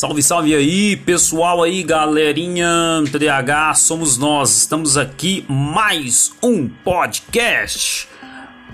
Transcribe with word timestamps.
Salve, 0.00 0.22
salve 0.22 0.54
aí, 0.54 0.96
pessoal 0.96 1.62
aí, 1.62 1.82
galerinha 1.82 3.04
TDAH, 3.12 3.74
somos 3.74 4.16
nós. 4.16 4.56
Estamos 4.56 4.96
aqui 4.96 5.44
mais 5.46 6.32
um 6.42 6.66
podcast. 6.66 8.08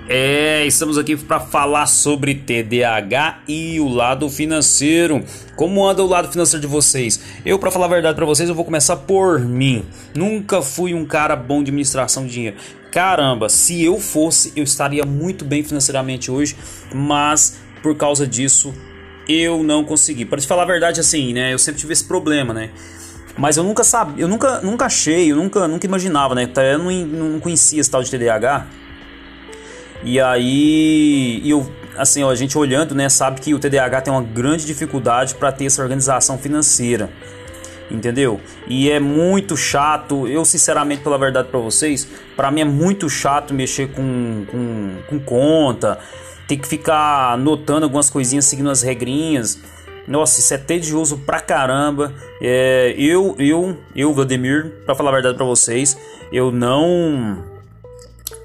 É, 0.08 0.64
estamos 0.64 0.96
aqui 0.96 1.16
para 1.16 1.40
falar 1.40 1.86
sobre 1.86 2.32
TDAH 2.32 3.40
e 3.48 3.80
o 3.80 3.88
lado 3.88 4.30
financeiro. 4.30 5.24
Como 5.56 5.84
anda 5.84 6.00
o 6.00 6.06
lado 6.06 6.30
financeiro 6.30 6.60
de 6.60 6.68
vocês? 6.68 7.20
Eu, 7.44 7.58
para 7.58 7.72
falar 7.72 7.86
a 7.86 7.88
verdade 7.88 8.14
para 8.14 8.24
vocês, 8.24 8.48
eu 8.48 8.54
vou 8.54 8.64
começar 8.64 8.94
por 8.94 9.40
mim. 9.40 9.84
Nunca 10.14 10.62
fui 10.62 10.94
um 10.94 11.04
cara 11.04 11.34
bom 11.34 11.56
de 11.56 11.70
administração 11.70 12.24
de 12.24 12.32
dinheiro. 12.34 12.56
Caramba, 12.92 13.48
se 13.48 13.82
eu 13.82 13.98
fosse, 13.98 14.52
eu 14.54 14.62
estaria 14.62 15.04
muito 15.04 15.44
bem 15.44 15.64
financeiramente 15.64 16.30
hoje, 16.30 16.56
mas 16.94 17.58
por 17.82 17.96
causa 17.96 18.28
disso 18.28 18.72
eu 19.28 19.62
não 19.62 19.84
consegui. 19.84 20.24
Para 20.24 20.40
te 20.40 20.46
falar 20.46 20.62
a 20.62 20.66
verdade, 20.66 21.00
assim, 21.00 21.32
né? 21.32 21.52
Eu 21.52 21.58
sempre 21.58 21.80
tive 21.80 21.92
esse 21.92 22.04
problema, 22.04 22.54
né? 22.54 22.70
Mas 23.36 23.56
eu 23.56 23.62
nunca 23.62 23.84
sabia, 23.84 24.24
eu 24.24 24.28
nunca, 24.28 24.60
nunca 24.60 24.86
achei, 24.86 25.30
eu 25.30 25.36
nunca, 25.36 25.68
nunca 25.68 25.86
imaginava, 25.86 26.34
né? 26.34 26.50
Eu 26.56 26.78
não, 26.78 26.90
não 26.90 27.40
conhecia 27.40 27.80
esse 27.80 27.90
tal 27.90 28.02
de 28.02 28.10
TDAH. 28.10 28.66
E 30.02 30.20
aí, 30.20 31.42
eu, 31.44 31.70
assim, 31.96 32.22
ó, 32.22 32.30
a 32.30 32.34
gente 32.34 32.56
olhando, 32.56 32.94
né, 32.94 33.08
sabe 33.08 33.40
que 33.40 33.52
o 33.52 33.58
TDAH 33.58 34.02
tem 34.02 34.12
uma 34.12 34.22
grande 34.22 34.64
dificuldade 34.64 35.34
para 35.34 35.50
ter 35.52 35.66
essa 35.66 35.82
organização 35.82 36.38
financeira. 36.38 37.10
Entendeu? 37.90 38.40
E 38.66 38.90
é 38.90 38.98
muito 38.98 39.56
chato, 39.56 40.26
eu 40.26 40.44
sinceramente, 40.44 41.02
pela 41.02 41.16
verdade 41.16 41.48
para 41.48 41.60
vocês, 41.60 42.08
para 42.34 42.50
mim 42.50 42.62
é 42.62 42.64
muito 42.64 43.08
chato 43.08 43.54
mexer 43.54 43.88
com, 43.88 44.44
com, 44.50 44.96
com 45.08 45.20
conta, 45.20 45.98
ter 46.46 46.56
que 46.56 46.66
ficar 46.66 47.32
anotando 47.32 47.84
algumas 47.84 48.08
coisinhas, 48.10 48.44
seguindo 48.44 48.70
as 48.70 48.82
regrinhas. 48.82 49.58
Nossa, 50.06 50.38
isso 50.38 50.54
é 50.54 50.58
tedioso 50.58 51.18
pra 51.18 51.40
caramba. 51.40 52.12
É, 52.40 52.94
eu, 52.96 53.34
eu, 53.38 53.76
eu, 53.94 54.14
Vladimir, 54.14 54.82
pra 54.84 54.94
falar 54.94 55.10
a 55.10 55.14
verdade 55.14 55.36
pra 55.36 55.46
vocês, 55.46 55.98
eu 56.32 56.52
não. 56.52 57.44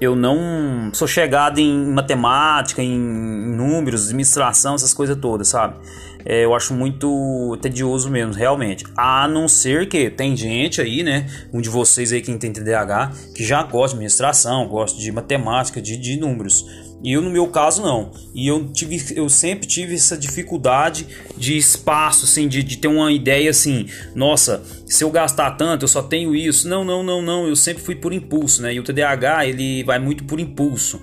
Eu 0.00 0.16
não 0.16 0.90
sou 0.92 1.06
chegado 1.06 1.60
em 1.60 1.86
matemática, 1.86 2.82
em 2.82 2.98
números, 2.98 4.06
administração, 4.06 4.74
essas 4.74 4.92
coisas 4.92 5.16
todas, 5.16 5.48
sabe? 5.48 5.76
É, 6.24 6.44
eu 6.44 6.54
acho 6.54 6.72
muito 6.74 7.56
tedioso 7.60 8.10
mesmo, 8.10 8.32
realmente. 8.32 8.84
A 8.96 9.26
não 9.28 9.48
ser 9.48 9.88
que 9.88 10.10
tem 10.10 10.36
gente 10.36 10.80
aí, 10.80 11.02
né? 11.02 11.26
Um 11.52 11.60
de 11.60 11.68
vocês 11.68 12.12
aí 12.12 12.20
que 12.20 12.36
tem 12.36 12.52
TDAH, 12.52 13.12
que 13.34 13.44
já 13.44 13.62
gosta 13.62 13.90
de 13.90 13.94
administração, 13.94 14.66
gosta 14.68 14.98
de 14.98 15.10
matemática, 15.10 15.80
de, 15.80 15.96
de 15.96 16.16
números. 16.18 16.64
E 17.02 17.12
eu, 17.12 17.20
no 17.20 17.30
meu 17.30 17.48
caso, 17.48 17.82
não. 17.82 18.12
E 18.32 18.46
eu, 18.46 18.68
tive, 18.72 19.02
eu 19.16 19.28
sempre 19.28 19.66
tive 19.66 19.94
essa 19.94 20.16
dificuldade 20.16 21.06
de 21.36 21.56
espaço, 21.56 22.24
assim, 22.24 22.46
de, 22.46 22.62
de 22.62 22.76
ter 22.76 22.88
uma 22.88 23.10
ideia 23.10 23.50
assim, 23.50 23.88
nossa, 24.14 24.62
se 24.86 25.02
eu 25.02 25.10
gastar 25.10 25.52
tanto, 25.52 25.82
eu 25.84 25.88
só 25.88 26.00
tenho 26.00 26.34
isso. 26.34 26.68
Não, 26.68 26.84
não, 26.84 27.02
não, 27.02 27.20
não. 27.20 27.48
Eu 27.48 27.56
sempre 27.56 27.82
fui 27.82 27.96
por 27.96 28.12
impulso, 28.12 28.62
né? 28.62 28.74
E 28.74 28.78
o 28.78 28.84
TDAH, 28.84 29.46
ele 29.46 29.82
vai 29.82 29.98
muito 29.98 30.24
por 30.24 30.38
impulso. 30.38 31.00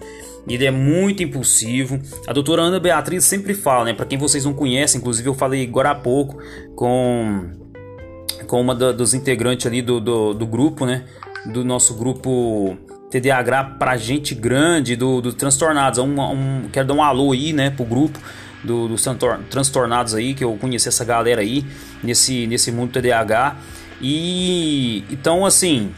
Ele 0.47 0.65
é 0.65 0.71
muito 0.71 1.21
impulsivo. 1.21 1.99
A 2.25 2.31
doutora 2.31 2.61
Ana 2.61 2.79
Beatriz 2.79 3.25
sempre 3.25 3.53
fala, 3.53 3.85
né? 3.85 3.93
Para 3.93 4.05
quem 4.05 4.17
vocês 4.17 4.45
não 4.45 4.53
conhecem, 4.53 4.99
inclusive 4.99 5.27
eu 5.27 5.33
falei 5.33 5.63
agora 5.63 5.91
há 5.91 5.95
pouco 5.95 6.41
com, 6.75 7.51
com 8.47 8.61
uma 8.61 8.73
da, 8.73 8.91
dos 8.91 9.13
integrantes 9.13 9.65
ali 9.67 9.81
do, 9.81 9.99
do, 9.99 10.33
do 10.33 10.47
grupo, 10.47 10.85
né? 10.85 11.05
Do 11.51 11.63
nosso 11.63 11.93
grupo 11.93 12.77
TDAH 13.09 13.75
para 13.79 13.97
gente 13.97 14.35
grande 14.35 14.95
do, 14.95 15.21
do 15.21 15.33
transtornados. 15.33 15.99
Um, 15.99 16.19
um, 16.19 16.69
quero 16.71 16.87
dar 16.87 16.93
um 16.93 17.03
alô 17.03 17.31
aí, 17.31 17.53
né, 17.53 17.69
pro 17.69 17.85
grupo 17.85 18.19
dos 18.63 19.03
do 19.03 19.19
transtornados 19.49 20.13
aí, 20.13 20.33
que 20.33 20.43
eu 20.43 20.55
conheci 20.57 20.87
essa 20.87 21.05
galera 21.05 21.41
aí 21.41 21.65
nesse, 22.03 22.45
nesse 22.47 22.71
mundo 22.71 22.91
TDAH. 22.91 23.55
E 24.01 25.03
então, 25.09 25.45
assim, 25.45 25.91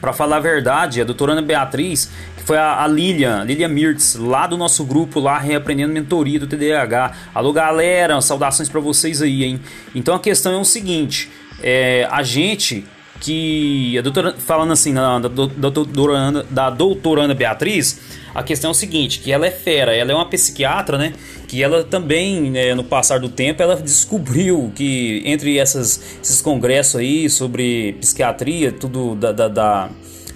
para 0.00 0.12
falar 0.12 0.36
a 0.36 0.40
verdade, 0.40 1.00
a 1.00 1.04
doutora 1.04 1.32
Ana 1.32 1.42
Beatriz, 1.42 2.10
que 2.36 2.42
foi 2.42 2.56
a, 2.56 2.82
a 2.82 2.86
Lilian, 2.86 3.44
Lilian 3.44 3.68
Mirtz, 3.68 4.14
lá 4.14 4.46
do 4.46 4.56
nosso 4.56 4.84
grupo, 4.84 5.20
lá 5.20 5.38
reaprendendo 5.38 5.92
mentoria 5.92 6.40
do 6.40 6.46
TDAH. 6.46 7.12
Alô, 7.34 7.52
galera, 7.52 8.20
saudações 8.20 8.68
para 8.68 8.80
vocês 8.80 9.20
aí, 9.20 9.44
hein? 9.44 9.60
Então 9.94 10.14
a 10.14 10.20
questão 10.20 10.52
é 10.54 10.58
o 10.58 10.64
seguinte: 10.64 11.30
é, 11.62 12.08
a 12.10 12.22
gente 12.22 12.84
que 13.22 13.96
a 13.96 14.02
doutora, 14.02 14.34
falando 14.36 14.72
assim 14.72 14.92
da, 14.92 15.20
da, 15.20 15.28
da, 15.28 15.70
doutora 15.70 16.14
Ana, 16.14 16.44
da 16.50 16.68
doutora 16.68 17.22
Ana 17.22 17.34
Beatriz, 17.34 18.00
a 18.34 18.42
questão 18.42 18.70
é 18.70 18.72
o 18.72 18.74
seguinte, 18.74 19.20
que 19.20 19.30
ela 19.30 19.46
é 19.46 19.50
fera, 19.50 19.94
ela 19.94 20.10
é 20.10 20.14
uma 20.14 20.28
psiquiatra, 20.28 20.98
né? 20.98 21.12
Que 21.46 21.62
ela 21.62 21.84
também, 21.84 22.50
né, 22.50 22.74
no 22.74 22.82
passar 22.82 23.20
do 23.20 23.28
tempo, 23.28 23.62
ela 23.62 23.76
descobriu 23.76 24.72
que 24.74 25.22
entre 25.24 25.56
essas, 25.56 26.18
esses 26.20 26.42
congressos 26.42 26.96
aí 26.96 27.30
sobre 27.30 27.92
psiquiatria, 28.00 28.72
tudo 28.72 29.14
da, 29.14 29.30
da, 29.30 29.46
da 29.46 29.90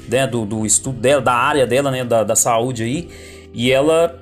né, 0.09 0.25
do, 0.25 0.47
do, 0.47 0.65
estudo 0.65 1.01
dela, 1.01 1.21
da 1.21 1.35
área 1.35 1.67
dela, 1.67 1.91
né, 1.91 2.05
da, 2.05 2.23
da 2.23 2.37
saúde 2.37 2.85
aí, 2.85 3.09
e 3.53 3.73
ela 3.73 4.17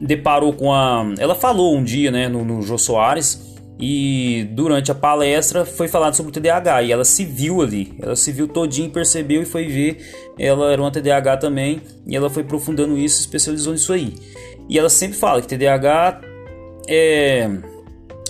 deparou 0.00 0.52
com 0.52 0.72
a, 0.72 1.06
ela 1.16 1.36
falou 1.36 1.76
um 1.76 1.84
dia, 1.84 2.10
né, 2.10 2.28
no, 2.28 2.44
no 2.44 2.60
Jô 2.62 2.76
Soares 2.76 3.51
e 3.78 4.48
durante 4.52 4.90
a 4.92 4.94
palestra 4.94 5.64
foi 5.64 5.88
falado 5.88 6.14
sobre 6.14 6.30
o 6.30 6.32
TDAH 6.32 6.82
e 6.84 6.92
ela 6.92 7.04
se 7.04 7.24
viu 7.24 7.62
ali, 7.62 7.94
ela 8.00 8.14
se 8.14 8.30
viu 8.30 8.46
todinha, 8.46 8.88
percebeu 8.88 9.42
e 9.42 9.44
foi 9.44 9.66
ver, 9.66 9.98
ela 10.38 10.72
era 10.72 10.80
uma 10.80 10.90
TDAH 10.90 11.38
também 11.38 11.82
e 12.06 12.14
ela 12.14 12.30
foi 12.30 12.42
aprofundando 12.42 12.96
isso, 12.96 13.20
especializou 13.20 13.72
nisso 13.72 13.92
aí. 13.92 14.14
E 14.68 14.78
ela 14.78 14.88
sempre 14.88 15.16
fala 15.16 15.40
que 15.40 15.48
TDAH 15.48 16.20
é 16.88 17.50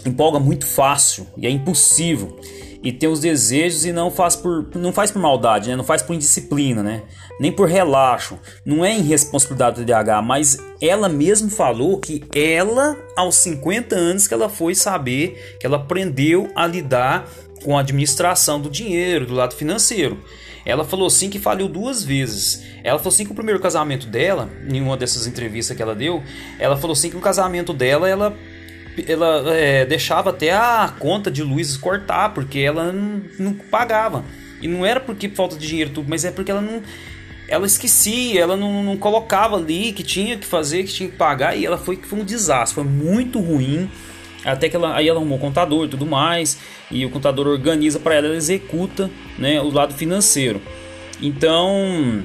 empolga 0.05 0.41
muito 0.41 0.67
fácil 0.67 1.27
e 1.37 1.47
é 1.47 1.51
impossível 1.51 2.37
e 2.83 2.93
tem 2.93 3.09
os 3.09 3.21
desejos 3.21 3.85
e 3.85 3.93
não 3.93 4.11
faz 4.11 4.35
por 4.35 4.69
não 4.75 4.93
faz 4.93 5.11
por 5.11 5.21
maldade, 5.21 5.71
né? 5.71 5.77
Não 5.77 5.85
faz 5.85 6.03
por 6.03 6.15
indisciplina, 6.15 6.83
né? 6.83 7.03
Nem 7.39 7.53
por 7.53 7.69
relaxo. 7.69 8.39
Não 8.65 8.85
é 8.85 8.97
irresponsabilidade 8.97 9.83
do 9.83 9.87
DH, 9.87 10.23
mas 10.25 10.59
ela 10.81 11.09
mesma 11.09 11.49
falou 11.49 11.99
que 11.99 12.25
ela 12.35 12.97
aos 13.17 13.37
50 13.37 13.95
anos 13.95 14.27
que 14.27 14.35
ela 14.35 14.49
foi 14.49 14.75
saber, 14.75 15.57
que 15.61 15.67
ela 15.67 15.77
aprendeu 15.77 16.51
a 16.57 16.67
lidar 16.67 17.29
com 17.63 17.77
a 17.77 17.81
administração 17.81 18.61
do 18.61 18.69
dinheiro, 18.69 19.27
do 19.27 19.35
lado 19.35 19.55
financeiro. 19.55 20.19
Ela 20.65 20.85
falou 20.85 21.07
assim 21.07 21.29
que 21.29 21.39
faliu 21.39 21.69
duas 21.69 22.05
vezes. 22.05 22.63
Ela 22.85 22.99
falou 22.99 23.13
assim 23.13 23.25
que 23.25 23.33
o 23.33 23.35
primeiro 23.35 23.61
casamento 23.61 24.07
dela, 24.07 24.49
em 24.69 24.81
uma 24.81 24.97
dessas 24.97 25.27
entrevistas 25.27 25.77
que 25.77 25.83
ela 25.83 25.95
deu, 25.95 26.23
ela 26.59 26.77
falou 26.77 26.93
assim 26.93 27.11
que 27.11 27.17
o 27.17 27.21
casamento 27.21 27.73
dela, 27.73 28.09
ela 28.09 28.37
ela 29.07 29.55
é, 29.55 29.85
deixava 29.87 30.31
até 30.31 30.53
a 30.53 30.93
conta 30.99 31.31
de 31.31 31.43
luz 31.43 31.77
cortar, 31.77 32.35
porque 32.35 32.61
ela 32.61 32.93
não, 32.93 33.23
não, 33.39 33.55
pagava. 33.55 34.25
E 34.61 34.69
não 34.69 34.85
era 34.85 35.01
porque 35.01 35.29
falta 35.29 35.57
de 35.57 35.67
dinheiro 35.67 35.91
tudo, 35.91 36.09
mas 36.09 36.25
é 36.25 36.31
porque 36.31 36.51
ela 36.51 36.61
não. 36.61 36.83
Ela 37.49 37.67
esquecia, 37.67 38.41
ela 38.41 38.57
não, 38.57 38.83
não 38.83 38.97
colocava 38.97 39.57
ali 39.57 39.93
que 39.93 40.03
tinha 40.03 40.39
que 40.39 40.47
fazer, 40.47 40.85
que 40.85 40.93
tinha 40.93 41.09
que 41.09 41.17
pagar, 41.17 41.57
e 41.57 41.67
ela 41.67 41.77
foi 41.77 41.97
que 41.97 42.07
foi 42.07 42.21
um 42.21 42.25
desastre, 42.25 42.75
foi 42.75 42.85
muito 42.85 43.41
ruim. 43.41 43.91
Até 44.45 44.69
que 44.69 44.75
ela, 44.75 44.97
aí 44.97 45.09
ela 45.09 45.19
arrumou 45.19 45.39
o 45.39 45.41
contador 45.41 45.87
e 45.87 45.89
tudo 45.89 46.05
mais, 46.05 46.59
e 46.91 47.05
o 47.05 47.11
contador 47.11 47.47
organiza 47.47 48.01
para 48.01 48.15
ela, 48.15 48.27
ela 48.27 48.37
executa 48.37 49.11
né, 49.39 49.61
o 49.61 49.71
lado 49.71 49.95
financeiro. 49.95 50.61
Então, 51.21 52.23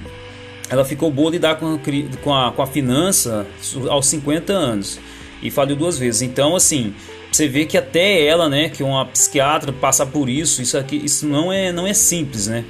ela 0.70 0.84
ficou 0.84 1.12
boa 1.12 1.30
lidar 1.30 1.56
com 1.58 1.76
a, 1.76 1.80
com 2.24 2.34
a, 2.34 2.52
com 2.52 2.62
a 2.62 2.68
finança 2.68 3.46
aos 3.90 4.08
50 4.08 4.52
anos 4.54 5.00
e 5.42 5.52
faliu 5.52 5.76
duas 5.76 5.98
vezes. 5.98 6.22
Então, 6.22 6.56
assim, 6.56 6.94
você 7.32 7.48
vê 7.48 7.66
que 7.66 7.78
até 7.78 8.26
ela, 8.26 8.50
né, 8.50 8.70
que 8.70 8.84
uma 8.84 9.06
psiquiatra 9.06 9.72
passa 9.72 10.06
por 10.06 10.30
isso, 10.30 10.62
isso 10.62 10.78
aqui, 10.78 10.96
isso 11.04 11.28
não 11.28 11.52
é, 11.52 11.72
não 11.72 11.86
é 11.86 11.94
simples, 11.94 12.48
né? 12.48 12.66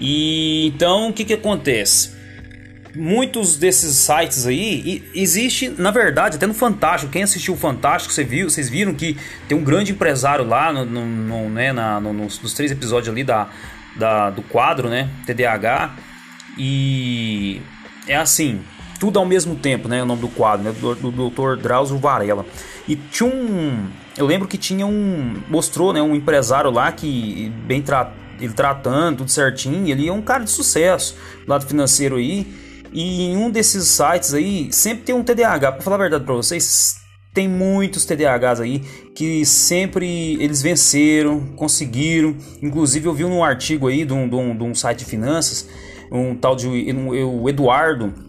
E 0.00 0.66
então 0.66 1.10
o 1.10 1.12
que 1.12 1.24
que 1.24 1.34
acontece? 1.34 2.18
Muitos 2.96 3.56
desses 3.56 3.94
sites 3.96 4.46
aí 4.46 5.04
existe, 5.14 5.68
na 5.78 5.90
verdade, 5.90 6.36
até 6.36 6.46
no 6.46 6.54
Fantástico. 6.54 7.12
Quem 7.12 7.22
assistiu 7.22 7.54
o 7.54 7.56
Fantástico, 7.56 8.12
você 8.12 8.24
viu, 8.24 8.50
vocês 8.50 8.68
viram 8.68 8.94
que 8.94 9.16
tem 9.46 9.56
um 9.56 9.62
grande 9.62 9.92
empresário 9.92 10.44
lá, 10.44 10.72
no, 10.72 10.84
no, 10.84 11.06
no 11.06 11.50
né, 11.50 11.72
na, 11.72 12.00
no, 12.00 12.12
nos, 12.12 12.40
nos, 12.40 12.52
três 12.52 12.72
episódios 12.72 13.08
ali 13.08 13.22
da, 13.22 13.48
da, 13.94 14.30
do 14.30 14.42
quadro, 14.42 14.88
né, 14.88 15.08
TDAH. 15.24 15.94
E 16.58 17.60
é 18.08 18.16
assim, 18.16 18.60
tudo 19.00 19.18
ao 19.18 19.24
mesmo 19.24 19.56
tempo, 19.56 19.88
né? 19.88 20.02
O 20.02 20.06
nome 20.06 20.20
do 20.20 20.28
quadro, 20.28 20.62
né? 20.62 20.72
Do, 20.78 21.30
Dr. 21.30 21.60
Drauzio 21.60 21.96
Varela. 21.96 22.44
E 22.86 22.94
tinha 22.94 23.28
um. 23.28 23.88
Eu 24.16 24.26
lembro 24.26 24.46
que 24.46 24.58
tinha 24.58 24.86
um. 24.86 25.42
Mostrou, 25.48 25.92
né? 25.92 26.02
Um 26.02 26.14
empresário 26.14 26.70
lá 26.70 26.92
que, 26.92 27.50
bem 27.66 27.80
tra, 27.80 28.12
ele 28.38 28.52
tratando, 28.52 29.18
tudo 29.18 29.30
certinho. 29.30 29.88
Ele 29.88 30.06
é 30.06 30.12
um 30.12 30.20
cara 30.20 30.44
de 30.44 30.50
sucesso, 30.50 31.16
do 31.44 31.50
lado 31.50 31.66
financeiro 31.66 32.16
aí. 32.16 32.46
E 32.92 33.22
em 33.22 33.36
um 33.36 33.50
desses 33.50 33.88
sites 33.88 34.34
aí, 34.34 34.70
sempre 34.70 35.04
tem 35.04 35.14
um 35.14 35.24
TDAH. 35.24 35.72
Pra 35.72 35.80
falar 35.80 35.96
a 35.96 36.00
verdade 36.00 36.24
pra 36.24 36.34
vocês, 36.34 36.96
tem 37.32 37.48
muitos 37.48 38.04
TDAHs 38.04 38.60
aí 38.60 38.80
que 39.14 39.46
sempre 39.46 40.36
eles 40.42 40.60
venceram, 40.60 41.40
conseguiram. 41.56 42.36
Inclusive, 42.60 43.06
eu 43.06 43.14
vi 43.14 43.24
um 43.24 43.42
artigo 43.42 43.88
aí 43.88 44.04
de 44.04 44.12
um, 44.12 44.28
de 44.28 44.34
um, 44.34 44.54
de 44.54 44.62
um 44.62 44.74
site 44.74 44.98
de 44.98 45.04
finanças, 45.06 45.66
um 46.12 46.34
tal 46.34 46.54
de 46.54 46.68
um, 46.68 47.08
o 47.40 47.48
Eduardo 47.48 48.28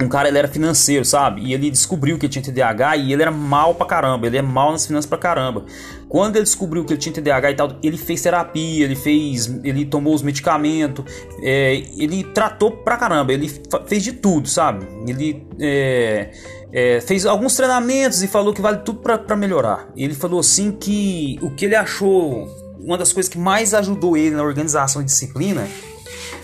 um 0.00 0.08
cara, 0.08 0.28
ele 0.28 0.38
era 0.38 0.48
financeiro, 0.48 1.04
sabe? 1.04 1.42
E 1.42 1.54
ele 1.54 1.70
descobriu 1.70 2.18
que 2.18 2.26
ele 2.26 2.32
tinha 2.32 2.42
TDAH 2.42 2.96
e 2.96 3.12
ele 3.12 3.22
era 3.22 3.30
mal 3.30 3.74
pra 3.74 3.86
caramba, 3.86 4.26
ele 4.26 4.36
é 4.36 4.42
mal 4.42 4.72
nas 4.72 4.86
finanças 4.86 5.08
pra 5.08 5.18
caramba. 5.18 5.64
Quando 6.08 6.36
ele 6.36 6.44
descobriu 6.44 6.84
que 6.84 6.92
ele 6.92 7.00
tinha 7.00 7.12
TDAH 7.12 7.50
e 7.50 7.54
tal, 7.54 7.76
ele 7.82 7.96
fez 7.96 8.20
terapia, 8.22 8.84
ele 8.84 8.96
fez, 8.96 9.46
ele 9.64 9.84
tomou 9.84 10.14
os 10.14 10.22
medicamentos, 10.22 11.04
é, 11.42 11.82
ele 11.96 12.24
tratou 12.24 12.70
pra 12.70 12.96
caramba, 12.96 13.32
ele 13.32 13.50
fez 13.86 14.02
de 14.02 14.12
tudo, 14.12 14.48
sabe? 14.48 14.86
Ele 15.06 15.46
é, 15.60 16.32
é, 16.72 17.00
fez 17.00 17.24
alguns 17.24 17.54
treinamentos 17.54 18.22
e 18.22 18.28
falou 18.28 18.52
que 18.52 18.60
vale 18.60 18.78
tudo 18.78 19.00
para 19.00 19.36
melhorar. 19.36 19.88
Ele 19.96 20.14
falou 20.14 20.40
assim 20.40 20.72
que 20.72 21.38
o 21.42 21.50
que 21.50 21.66
ele 21.66 21.76
achou, 21.76 22.48
uma 22.80 22.98
das 22.98 23.12
coisas 23.12 23.30
que 23.30 23.38
mais 23.38 23.72
ajudou 23.72 24.16
ele 24.16 24.34
na 24.34 24.42
organização 24.42 25.02
de 25.02 25.06
disciplina 25.06 25.66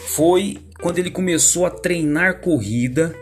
foi 0.06 0.58
quando 0.80 0.98
ele 0.98 1.10
começou 1.10 1.66
a 1.66 1.70
treinar 1.70 2.40
corrida 2.40 3.14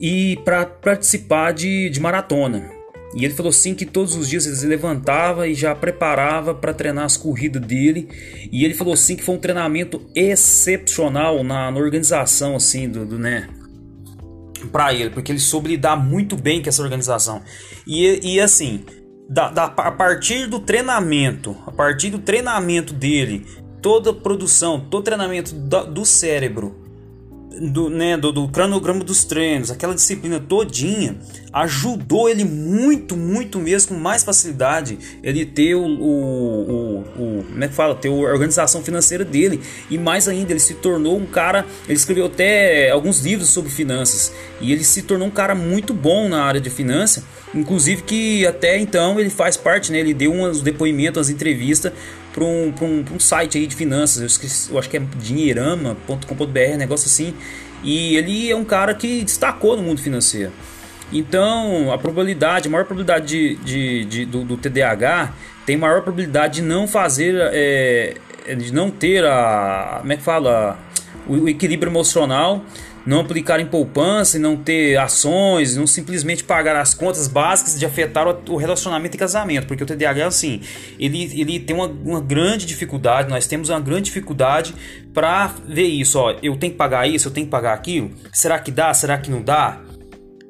e 0.00 0.38
para 0.44 0.66
participar 0.66 1.52
de, 1.52 1.90
de 1.90 2.00
maratona. 2.00 2.70
E 3.14 3.24
ele 3.24 3.34
falou 3.34 3.50
assim 3.50 3.74
que 3.74 3.84
todos 3.84 4.14
os 4.14 4.28
dias 4.28 4.46
ele 4.46 4.54
se 4.54 4.66
levantava 4.66 5.48
e 5.48 5.54
já 5.54 5.74
preparava 5.74 6.54
para 6.54 6.72
treinar 6.72 7.04
as 7.04 7.16
corridas 7.16 7.60
dele. 7.60 8.08
E 8.52 8.64
ele 8.64 8.74
falou 8.74 8.94
assim 8.94 9.16
que 9.16 9.22
foi 9.22 9.34
um 9.34 9.38
treinamento 9.38 10.00
excepcional 10.14 11.42
na, 11.42 11.70
na 11.70 11.78
organização 11.80 12.54
assim 12.54 12.88
do, 12.88 13.04
do 13.04 13.18
né 13.18 13.48
para 14.70 14.92
ele, 14.92 15.10
porque 15.10 15.32
ele 15.32 15.38
soube 15.38 15.68
lidar 15.68 15.96
muito 15.96 16.36
bem 16.36 16.62
com 16.62 16.68
essa 16.68 16.82
organização. 16.82 17.42
E, 17.86 18.34
e 18.34 18.40
assim, 18.40 18.84
da, 19.28 19.50
da, 19.50 19.64
a 19.64 19.90
partir 19.90 20.46
do 20.46 20.60
treinamento, 20.60 21.56
a 21.66 21.72
partir 21.72 22.10
do 22.10 22.18
treinamento 22.18 22.92
dele, 22.92 23.46
toda 23.80 24.12
produção, 24.12 24.80
todo 24.90 25.04
treinamento 25.04 25.54
do, 25.54 25.86
do 25.86 26.04
cérebro 26.04 26.74
do, 27.60 27.90
né, 27.90 28.16
do, 28.16 28.32
do 28.32 28.48
cronograma 28.48 29.04
dos 29.04 29.24
treinos, 29.24 29.70
aquela 29.70 29.94
disciplina 29.94 30.40
todinha, 30.40 31.16
ajudou 31.52 32.28
ele 32.28 32.44
muito, 32.44 33.16
muito 33.16 33.58
mesmo, 33.58 33.94
com 33.94 34.00
mais 34.00 34.22
facilidade, 34.22 34.98
ele 35.22 35.44
ter 35.44 35.74
o, 35.74 35.84
o, 35.84 36.10
o, 36.70 36.98
o 37.00 37.44
como 37.44 37.64
é 37.64 37.68
que 37.68 37.74
fala, 37.74 37.94
ter 37.94 38.08
a 38.08 38.12
organização 38.12 38.82
financeira 38.82 39.24
dele, 39.24 39.60
e 39.90 39.98
mais 39.98 40.28
ainda, 40.28 40.52
ele 40.52 40.60
se 40.60 40.74
tornou 40.74 41.18
um 41.18 41.26
cara, 41.26 41.66
ele 41.86 41.98
escreveu 41.98 42.26
até 42.26 42.90
alguns 42.90 43.20
livros 43.20 43.50
sobre 43.50 43.70
finanças, 43.70 44.32
e 44.60 44.72
ele 44.72 44.84
se 44.84 45.02
tornou 45.02 45.28
um 45.28 45.32
cara 45.32 45.54
muito 45.54 45.92
bom 45.92 46.28
na 46.28 46.42
área 46.42 46.60
de 46.60 46.70
finanças, 46.70 47.24
inclusive 47.54 48.02
que 48.02 48.46
até 48.46 48.78
então 48.78 49.18
ele 49.18 49.30
faz 49.30 49.56
parte, 49.56 49.90
né, 49.92 49.98
ele 49.98 50.14
deu 50.14 50.32
uns 50.32 50.60
depoimentos, 50.60 51.18
umas 51.18 51.30
entrevistas 51.30 51.92
para 52.32 52.44
um, 52.44 52.72
um, 52.80 53.04
um, 53.14 53.20
site 53.20 53.58
aí 53.58 53.66
de 53.66 53.74
finanças, 53.74 54.20
eu, 54.20 54.26
esqueci, 54.26 54.70
eu 54.70 54.78
acho 54.78 54.88
que 54.88 54.96
é 54.96 55.00
dinheirama.com.br, 55.00 56.76
negócio 56.78 57.06
assim. 57.06 57.34
E 57.82 58.16
ele 58.16 58.50
é 58.50 58.54
um 58.54 58.64
cara 58.64 58.94
que 58.94 59.24
destacou 59.24 59.76
no 59.76 59.82
mundo 59.82 60.00
financeiro. 60.00 60.52
Então, 61.12 61.92
a 61.92 61.98
probabilidade, 61.98 62.68
a 62.68 62.70
maior 62.70 62.84
probabilidade 62.84 63.26
de, 63.26 63.56
de, 63.56 64.04
de 64.04 64.24
do, 64.24 64.44
do, 64.44 64.56
TDAH 64.56 65.32
tem 65.66 65.76
maior 65.76 66.02
probabilidade 66.02 66.56
de 66.56 66.62
não 66.62 66.86
fazer, 66.86 67.34
é, 67.52 68.14
de 68.56 68.72
não 68.72 68.90
ter 68.90 69.24
a, 69.24 69.96
como 70.00 70.12
é 70.12 70.16
que 70.16 70.22
fala, 70.22 70.78
o, 71.26 71.34
o 71.34 71.48
equilíbrio 71.48 71.90
emocional 71.90 72.64
não 73.06 73.20
aplicar 73.20 73.60
em 73.60 73.66
poupança 73.66 74.36
e 74.36 74.40
não 74.40 74.56
ter 74.56 74.96
ações, 74.96 75.76
não 75.76 75.86
simplesmente 75.86 76.44
pagar 76.44 76.76
as 76.76 76.94
contas 76.94 77.26
básicas 77.28 77.78
de 77.78 77.86
afetar 77.86 78.26
o 78.28 78.56
relacionamento 78.56 79.16
e 79.16 79.18
casamento, 79.18 79.66
porque 79.66 79.82
o 79.82 79.86
TDAH 79.86 80.26
assim, 80.26 80.60
ele, 80.98 81.22
ele 81.40 81.60
tem 81.60 81.74
uma, 81.74 81.86
uma 81.86 82.20
grande 82.20 82.66
dificuldade, 82.66 83.28
nós 83.28 83.46
temos 83.46 83.68
uma 83.68 83.80
grande 83.80 84.02
dificuldade 84.02 84.74
para 85.14 85.54
ver 85.66 85.86
isso, 85.86 86.18
ó, 86.18 86.36
eu 86.42 86.56
tenho 86.56 86.72
que 86.72 86.78
pagar 86.78 87.08
isso, 87.08 87.28
eu 87.28 87.32
tenho 87.32 87.46
que 87.46 87.50
pagar 87.50 87.74
aquilo, 87.74 88.10
será 88.32 88.58
que 88.58 88.70
dá, 88.70 88.92
será 88.92 89.18
que 89.18 89.30
não 89.30 89.42
dá? 89.42 89.80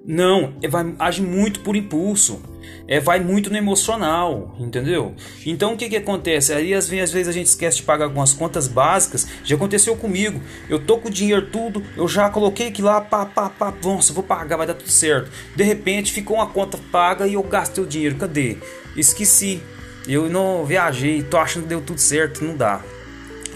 Não, 0.04 0.54
é, 0.62 0.68
vai, 0.68 0.94
age 0.98 1.22
muito 1.22 1.60
por 1.60 1.76
impulso 1.76 2.42
é, 2.86 2.98
vai 2.98 3.20
muito 3.20 3.50
no 3.50 3.56
emocional, 3.56 4.54
entendeu? 4.58 5.14
Então 5.46 5.74
o 5.74 5.76
que 5.76 5.88
que 5.88 5.96
acontece? 5.96 6.52
Aí 6.52 6.74
às 6.74 6.88
vezes, 6.88 7.04
às 7.04 7.12
vezes 7.12 7.28
a 7.28 7.32
gente 7.32 7.46
esquece 7.46 7.78
de 7.78 7.82
pagar 7.84 8.06
algumas 8.06 8.32
contas 8.32 8.66
básicas. 8.66 9.28
Já 9.44 9.56
aconteceu 9.56 9.96
comigo. 9.96 10.40
Eu 10.68 10.78
tô 10.78 10.98
com 10.98 11.08
o 11.08 11.10
dinheiro 11.10 11.46
tudo, 11.46 11.82
eu 11.96 12.08
já 12.08 12.28
coloquei 12.28 12.68
aqui 12.68 12.82
lá, 12.82 13.00
pá, 13.00 13.24
pá, 13.24 13.48
pá, 13.48 13.72
nossa, 13.82 14.12
vou 14.12 14.24
pagar, 14.24 14.56
vai 14.56 14.66
dar 14.66 14.74
tudo 14.74 14.90
certo. 14.90 15.30
De 15.54 15.62
repente 15.62 16.12
ficou 16.12 16.36
uma 16.36 16.46
conta 16.46 16.78
paga 16.90 17.26
e 17.26 17.34
eu 17.34 17.42
gastei 17.42 17.82
o 17.82 17.86
dinheiro. 17.86 18.16
Cadê? 18.16 18.56
Esqueci. 18.96 19.62
Eu 20.08 20.28
não 20.28 20.64
viajei, 20.64 21.22
tô 21.22 21.36
achando 21.36 21.64
que 21.64 21.68
deu 21.68 21.80
tudo 21.80 22.00
certo, 22.00 22.42
não 22.42 22.56
dá. 22.56 22.80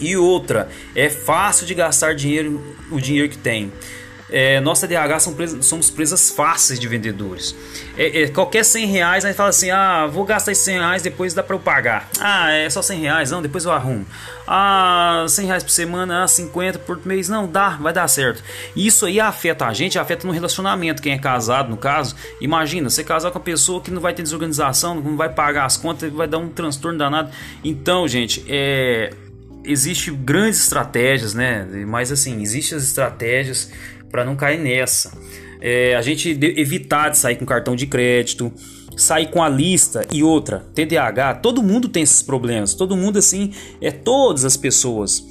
E 0.01 0.17
outra, 0.17 0.69
é 0.95 1.09
fácil 1.09 1.67
de 1.67 1.75
gastar 1.75 2.15
dinheiro, 2.15 2.63
o 2.91 3.01
dinheiro 3.01 3.29
que 3.29 3.39
tem 3.39 3.73
é, 4.35 4.61
nossa 4.61 4.89
DH 4.89 5.21
são 5.21 5.33
presas, 5.33 5.65
somos 5.65 5.91
presas 5.91 6.29
fáceis 6.29 6.81
de 6.81 6.89
vendedores. 6.89 7.55
É, 7.97 8.23
é, 8.23 8.29
qualquer 8.29 8.65
100 8.65 8.87
reais, 8.87 9.25
aí 9.25 9.33
fala 9.33 9.51
assim: 9.51 9.71
ah, 9.71 10.09
vou 10.09 10.25
gastar 10.25 10.51
esses 10.51 10.65
100 10.65 10.79
reais, 10.79 11.03
depois 11.03 11.33
dá 11.33 11.41
para 11.41 11.55
eu 11.55 11.61
pagar. 11.61 12.09
Ah, 12.19 12.51
é 12.51 12.69
só 12.69 12.83
100 12.83 12.99
reais, 12.99 13.31
não, 13.31 13.41
depois 13.41 13.65
eu 13.65 13.71
arrumo. 13.71 14.05
Ah, 14.45 15.25
100 15.29 15.47
reais 15.47 15.63
por 15.63 15.71
semana, 15.71 16.25
ah, 16.25 16.27
50 16.27 16.81
por 16.81 17.07
mês, 17.07 17.29
não, 17.29 17.47
dá, 17.47 17.79
vai 17.81 17.93
dar 17.93 18.09
certo. 18.09 18.43
Isso 18.75 19.07
aí 19.07 19.21
afeta 19.21 19.67
a 19.67 19.73
gente, 19.73 20.01
afeta 20.01 20.27
no 20.27 20.33
relacionamento. 20.33 21.01
Quem 21.01 21.13
é 21.13 21.19
casado, 21.19 21.71
no 21.71 21.77
caso, 21.77 22.17
imagina, 22.41 22.91
você 22.91 23.05
casar 23.05 23.31
com 23.31 23.39
uma 23.39 23.45
pessoa 23.45 23.81
que 23.81 23.93
não 23.93 24.03
vai 24.03 24.15
ter 24.15 24.25
desorganização, 24.25 24.97
não 24.97 25.17
vai 25.17 25.29
pagar 25.29 25.65
as 25.65 25.77
contas, 25.77 26.13
vai 26.13 26.27
dar 26.27 26.39
um 26.39 26.49
transtorno 26.49 26.99
danado. 26.99 27.31
Então, 27.63 28.09
gente, 28.09 28.45
é 28.49 29.13
existe 29.65 30.11
grandes 30.11 30.63
estratégias, 30.63 31.35
né? 31.35 31.67
Mas 31.87 32.13
assim, 32.13 32.43
existem 32.43 32.77
as 32.77 32.85
estratégias 32.85 33.71
para 34.15 34.25
não 34.25 34.37
cair 34.37 34.61
nessa. 34.61 35.11
É, 35.61 35.97
a 35.97 36.01
gente 36.01 36.39
evitar 36.57 37.09
de 37.09 37.19
sair 37.19 37.35
com 37.35 37.45
cartão 37.45 37.75
de 37.75 37.85
crédito, 37.85 38.53
sair 38.97 39.29
com 39.29 39.43
a 39.43 39.49
lista 39.49 40.07
e 40.13 40.23
outra, 40.23 40.61
TDAH, 40.73 41.35
todo 41.43 41.61
mundo 41.61 41.89
tem 41.89 42.05
esses 42.05 42.23
problemas, 42.23 42.75
todo 42.75 42.97
mundo 42.97 43.19
assim, 43.19 43.53
é 43.81 43.91
todas 43.91 44.45
as 44.45 44.57
pessoas 44.57 45.27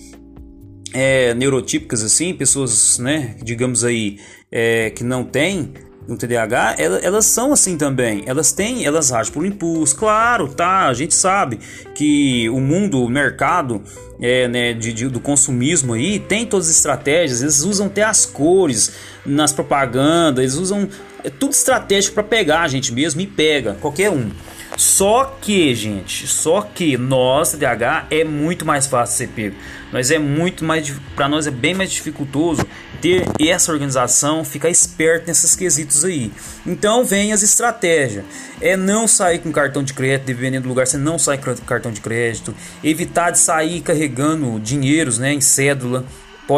é, 0.93 1.33
neurotípicas 1.33 2.03
assim, 2.03 2.33
pessoas, 2.33 2.99
né, 2.99 3.37
digamos 3.41 3.85
aí, 3.85 4.19
é, 4.51 4.89
que 4.89 5.01
não 5.05 5.23
têm 5.23 5.71
um 6.07 6.15
TDAH, 6.15 6.75
elas, 6.77 7.03
elas, 7.03 7.25
são 7.25 7.53
assim 7.53 7.77
também. 7.77 8.23
Elas 8.25 8.51
têm, 8.51 8.85
elas 8.85 9.11
agem 9.11 9.31
por 9.31 9.45
impulso. 9.45 9.95
Claro, 9.95 10.47
tá. 10.47 10.87
A 10.87 10.93
gente 10.93 11.13
sabe 11.13 11.59
que 11.95 12.49
o 12.49 12.59
mundo, 12.59 13.03
o 13.03 13.09
mercado 13.09 13.81
é, 14.19 14.47
né, 14.47 14.73
de, 14.73 14.93
de, 14.93 15.07
do 15.07 15.19
consumismo 15.19 15.93
aí 15.93 16.19
tem 16.19 16.45
todas 16.45 16.69
as 16.69 16.75
estratégias. 16.75 17.41
Eles 17.41 17.61
usam 17.61 17.87
até 17.87 18.03
as 18.03 18.25
cores 18.25 18.93
nas 19.25 19.51
propagandas. 19.51 20.43
Eles 20.43 20.55
usam 20.55 20.89
é 21.23 21.29
tudo 21.29 21.53
estratégico 21.53 22.15
para 22.15 22.23
pegar 22.23 22.61
a 22.61 22.67
gente 22.67 22.91
mesmo 22.93 23.21
e 23.21 23.27
pega 23.27 23.77
qualquer 23.79 24.09
um. 24.09 24.29
Só 24.75 25.37
que, 25.39 25.73
gente, 25.75 26.27
só 26.27 26.61
que 26.61 26.97
nós, 26.97 27.51
TDAH, 27.51 28.07
é 28.09 28.23
muito 28.23 28.65
mais 28.65 28.87
fácil 28.87 29.17
ser 29.17 29.27
pego. 29.27 29.55
Nós 29.91 30.09
é 30.09 30.17
muito 30.17 30.65
mais, 30.65 30.91
para 31.15 31.29
nós 31.29 31.45
é 31.45 31.51
bem 31.51 31.75
mais 31.75 31.91
dificultoso 31.91 32.65
ter 32.99 33.25
essa 33.39 33.71
organização, 33.71 34.43
ficar 34.43 34.69
esperto 34.69 35.27
nesses 35.27 35.55
quesitos 35.55 36.03
aí. 36.03 36.31
Então 36.65 37.03
vem 37.03 37.33
as 37.33 37.43
estratégias. 37.43 38.25
É 38.59 38.75
não 38.75 39.07
sair 39.07 39.39
com 39.39 39.51
cartão 39.51 39.83
de 39.83 39.93
crédito, 39.93 40.25
dependendo 40.25 40.63
do 40.63 40.69
lugar, 40.69 40.87
você 40.87 40.97
não 40.97 41.19
sai 41.19 41.37
com 41.37 41.53
cartão 41.57 41.91
de 41.91 42.01
crédito. 42.01 42.55
Evitar 42.83 43.31
de 43.31 43.39
sair 43.39 43.81
carregando 43.81 44.59
dinheiros 44.59 45.19
né, 45.19 45.33
em 45.33 45.41
cédula. 45.41 46.05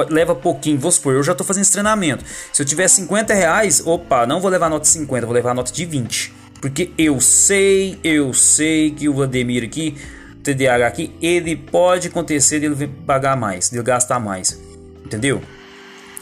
Leva 0.10 0.34
pouquinho, 0.34 0.80
vou 0.80 0.92
supor, 0.92 1.14
eu 1.14 1.24
já 1.24 1.34
estou 1.34 1.46
fazendo 1.46 1.64
esse 1.64 1.72
treinamento. 1.72 2.24
Se 2.52 2.62
eu 2.62 2.66
tiver 2.66 2.88
50 2.88 3.34
reais, 3.34 3.82
opa, 3.86 4.26
não 4.26 4.40
vou 4.40 4.50
levar 4.50 4.70
nota 4.70 4.82
de 4.82 4.88
50, 4.88 5.26
vou 5.26 5.36
levar 5.36 5.54
nota 5.54 5.72
de 5.72 5.86
20. 5.86 6.45
Porque 6.66 6.90
eu 6.98 7.22
sei, 7.22 8.00
eu 8.04 8.34
sei 8.34 8.90
que 8.90 9.08
o 9.08 9.14
Vladimir 9.14 9.64
aqui, 9.64 9.96
TDAH 10.42 10.88
aqui, 10.88 11.16
ele 11.22 11.56
pode 11.56 12.08
acontecer 12.08 12.60
de 12.60 12.66
ele 12.66 12.88
pagar 13.06 13.38
mais, 13.38 13.70
de 13.70 13.76
ele 13.76 13.84
gastar 13.84 14.20
mais. 14.20 14.60
Entendeu? 15.06 15.44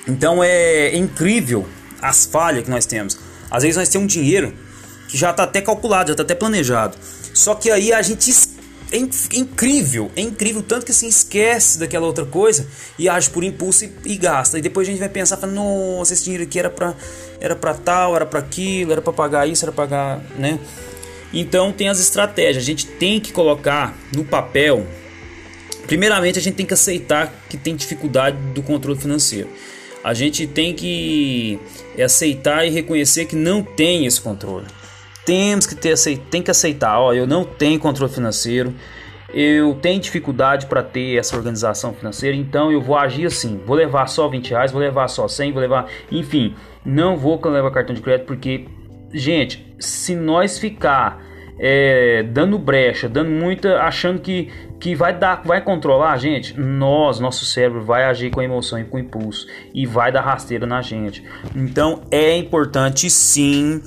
Então 0.06 0.44
é 0.44 0.94
incrível 0.98 1.66
as 2.02 2.26
falhas 2.26 2.66
que 2.66 2.70
nós 2.70 2.86
temos. 2.86 3.18
Às 3.50 3.64
vezes 3.64 3.78
nós 3.78 3.88
temos 3.88 4.04
um 4.04 4.08
dinheiro 4.08 4.54
que 5.08 5.18
já 5.18 5.32
está 5.32 5.44
até 5.44 5.62
calculado, 5.62 6.08
já 6.08 6.12
está 6.12 6.24
até 6.24 6.36
planejado. 6.36 6.98
Só 7.34 7.56
que 7.56 7.72
aí 7.72 7.94
a 7.94 8.02
gente 8.02 8.30
é 8.94 8.98
incrível, 8.98 10.12
é 10.16 10.22
incrível 10.22 10.62
tanto 10.62 10.86
que 10.86 10.94
se 10.94 11.08
esquece 11.08 11.80
daquela 11.80 12.06
outra 12.06 12.26
coisa 12.26 12.68
e 12.98 13.10
age 13.10 13.28
por 13.28 13.44
impulso 13.44 13.86
e, 13.86 13.92
e, 14.06 14.16
gasta. 14.16 14.60
E 14.60 14.62
depois 14.62 14.88
a 14.88 14.92
gente 14.92 15.00
vai 15.00 15.10
pensar, 15.10 15.38
fala, 15.38 15.52
nossa, 15.52 16.14
esse 16.14 16.26
dinheiro 16.26 16.44
aqui 16.44 16.60
era 16.60 16.70
para 16.70 16.96
era 17.42 17.56
para 17.56 17.74
tal, 17.74 18.16
era 18.16 18.26
para 18.26 18.40
aquilo, 18.40 18.92
era 18.92 19.02
para 19.02 19.12
pagar 19.12 19.48
isso, 19.48 19.66
era 19.66 19.72
para 19.72 19.88
pagar, 19.88 20.22
né? 20.38 20.60
Então 21.34 21.72
tem 21.72 21.90
as 21.90 22.00
estratégias. 22.00 22.64
A 22.64 22.66
gente 22.66 22.86
tem 22.86 23.20
que 23.20 23.34
colocar 23.34 23.98
no 24.16 24.24
papel. 24.24 24.86
Primeiramente, 25.88 26.38
a 26.38 26.42
gente 26.42 26.56
tem 26.56 26.66
que 26.66 26.76
aceitar 26.76 27.34
que 27.50 27.58
tem 27.58 27.76
dificuldade 27.76 28.38
do 28.54 28.62
controle 28.62 29.00
financeiro. 29.00 29.50
A 30.04 30.14
gente 30.14 30.46
tem 30.46 30.74
que 30.74 31.60
aceitar 32.02 32.66
e 32.66 32.70
reconhecer 32.70 33.26
que 33.26 33.36
não 33.36 33.64
tem 33.64 34.06
esse 34.06 34.22
controle 34.22 34.68
temos 35.26 35.66
que 35.66 35.76
ter 35.76 35.96
tem 36.30 36.42
que 36.42 36.52
aceitar, 36.52 37.00
ó, 37.00 37.14
eu 37.14 37.26
não 37.26 37.44
tenho 37.44 37.80
controle 37.80 38.12
financeiro, 38.12 38.74
eu 39.34 39.74
tenho 39.82 40.00
dificuldade 40.00 40.68
para 40.68 40.84
ter 40.84 41.18
essa 41.18 41.36
organização 41.36 41.94
financeira, 41.94 42.36
então 42.38 42.72
eu 42.72 42.82
vou 42.82 42.96
agir 42.96 43.26
assim, 43.26 43.60
vou 43.66 43.76
levar 43.76 44.08
só 44.08 44.28
20 44.28 44.52
reais, 44.52 44.72
vou 44.72 44.82
levar 44.82 45.08
só 45.08 45.28
100, 45.28 45.52
vou 45.52 45.62
levar, 45.62 45.88
enfim, 46.12 46.56
Não 46.86 47.18
vou 47.18 47.40
levar 47.46 47.72
cartão 47.72 47.96
de 47.96 48.02
crédito 48.02 48.28
porque, 48.28 48.68
gente, 49.14 49.74
se 49.80 50.16
nós 50.16 50.60
ficar 50.60 51.24
é, 51.58 52.24
dando 52.24 52.60
brecha, 52.60 53.08
dando 53.08 53.32
muita, 53.32 53.82
achando 53.82 54.20
que, 54.20 54.52
que 54.80 54.94
vai 54.94 55.18
dar, 55.18 55.42
vai 55.44 55.62
controlar 55.62 56.12
a 56.12 56.18
gente, 56.18 56.60
nós, 56.60 57.20
nosso 57.20 57.46
cérebro 57.46 57.82
vai 57.82 58.04
agir 58.04 58.30
com 58.32 58.42
emoção 58.42 58.80
e 58.80 58.84
com 58.84 59.00
impulso 59.00 59.48
e 59.74 59.86
vai 59.86 60.12
dar 60.12 60.22
rasteira 60.22 60.68
na 60.68 60.82
gente. 60.82 61.24
Então 61.56 62.02
é 62.12 62.36
importante 62.36 63.10
sim 63.10 63.82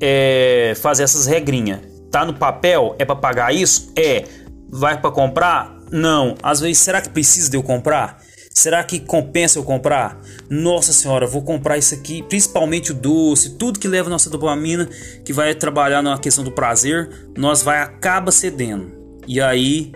é, 0.00 0.74
fazer 0.80 1.02
essas 1.02 1.26
regrinhas. 1.26 1.80
Tá 2.10 2.24
no 2.24 2.34
papel? 2.34 2.94
É 2.98 3.04
para 3.04 3.16
pagar 3.16 3.54
isso? 3.54 3.92
É. 3.96 4.24
Vai 4.70 5.00
para 5.00 5.10
comprar? 5.10 5.76
Não. 5.90 6.34
Às 6.42 6.60
vezes, 6.60 6.78
será 6.78 7.00
que 7.00 7.08
precisa 7.08 7.50
de 7.50 7.56
eu 7.56 7.62
comprar? 7.62 8.22
Será 8.54 8.82
que 8.82 8.98
compensa 8.98 9.58
eu 9.58 9.62
comprar? 9.62 10.20
Nossa 10.50 10.92
senhora, 10.92 11.26
vou 11.26 11.42
comprar 11.42 11.78
isso 11.78 11.94
aqui, 11.94 12.24
principalmente 12.24 12.90
o 12.90 12.94
doce, 12.94 13.50
tudo 13.50 13.78
que 13.78 13.86
leva 13.86 14.10
nossa 14.10 14.28
dopamina, 14.28 14.88
que 15.24 15.32
vai 15.32 15.54
trabalhar 15.54 16.02
na 16.02 16.18
questão 16.18 16.42
do 16.42 16.50
prazer, 16.50 17.08
nós 17.36 17.62
vai 17.62 17.80
acaba 17.80 18.32
cedendo. 18.32 18.90
E 19.28 19.40
aí 19.40 19.92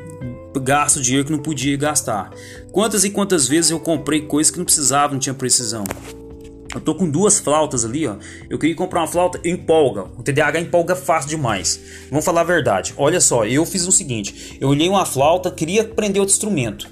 gasto 0.60 1.00
dinheiro 1.00 1.26
que 1.26 1.32
não 1.32 1.38
podia 1.38 1.76
gastar. 1.76 2.30
Quantas 2.70 3.04
e 3.04 3.10
quantas 3.10 3.48
vezes 3.48 3.70
eu 3.70 3.80
comprei 3.80 4.22
coisas 4.22 4.50
que 4.50 4.58
não 4.58 4.64
precisava, 4.64 5.12
não 5.12 5.18
tinha 5.18 5.34
precisão. 5.34 5.84
Eu 6.74 6.80
tô 6.80 6.94
com 6.94 7.08
duas 7.08 7.38
flautas 7.38 7.84
ali, 7.84 8.06
ó. 8.06 8.16
Eu 8.48 8.58
queria 8.58 8.74
comprar 8.74 9.00
uma 9.00 9.06
flauta, 9.06 9.40
empolga. 9.44 10.04
O 10.16 10.22
TDAH 10.22 10.60
empolga 10.60 10.96
fácil 10.96 11.30
demais. 11.30 11.80
Vamos 12.08 12.24
falar 12.24 12.40
a 12.40 12.44
verdade. 12.44 12.94
Olha 12.96 13.20
só, 13.20 13.44
eu 13.44 13.66
fiz 13.66 13.86
o 13.86 13.92
seguinte: 13.92 14.56
eu 14.60 14.68
olhei 14.68 14.88
uma 14.88 15.04
flauta, 15.04 15.50
queria 15.50 15.82
aprender 15.82 16.20
outro 16.20 16.34
instrumento. 16.34 16.88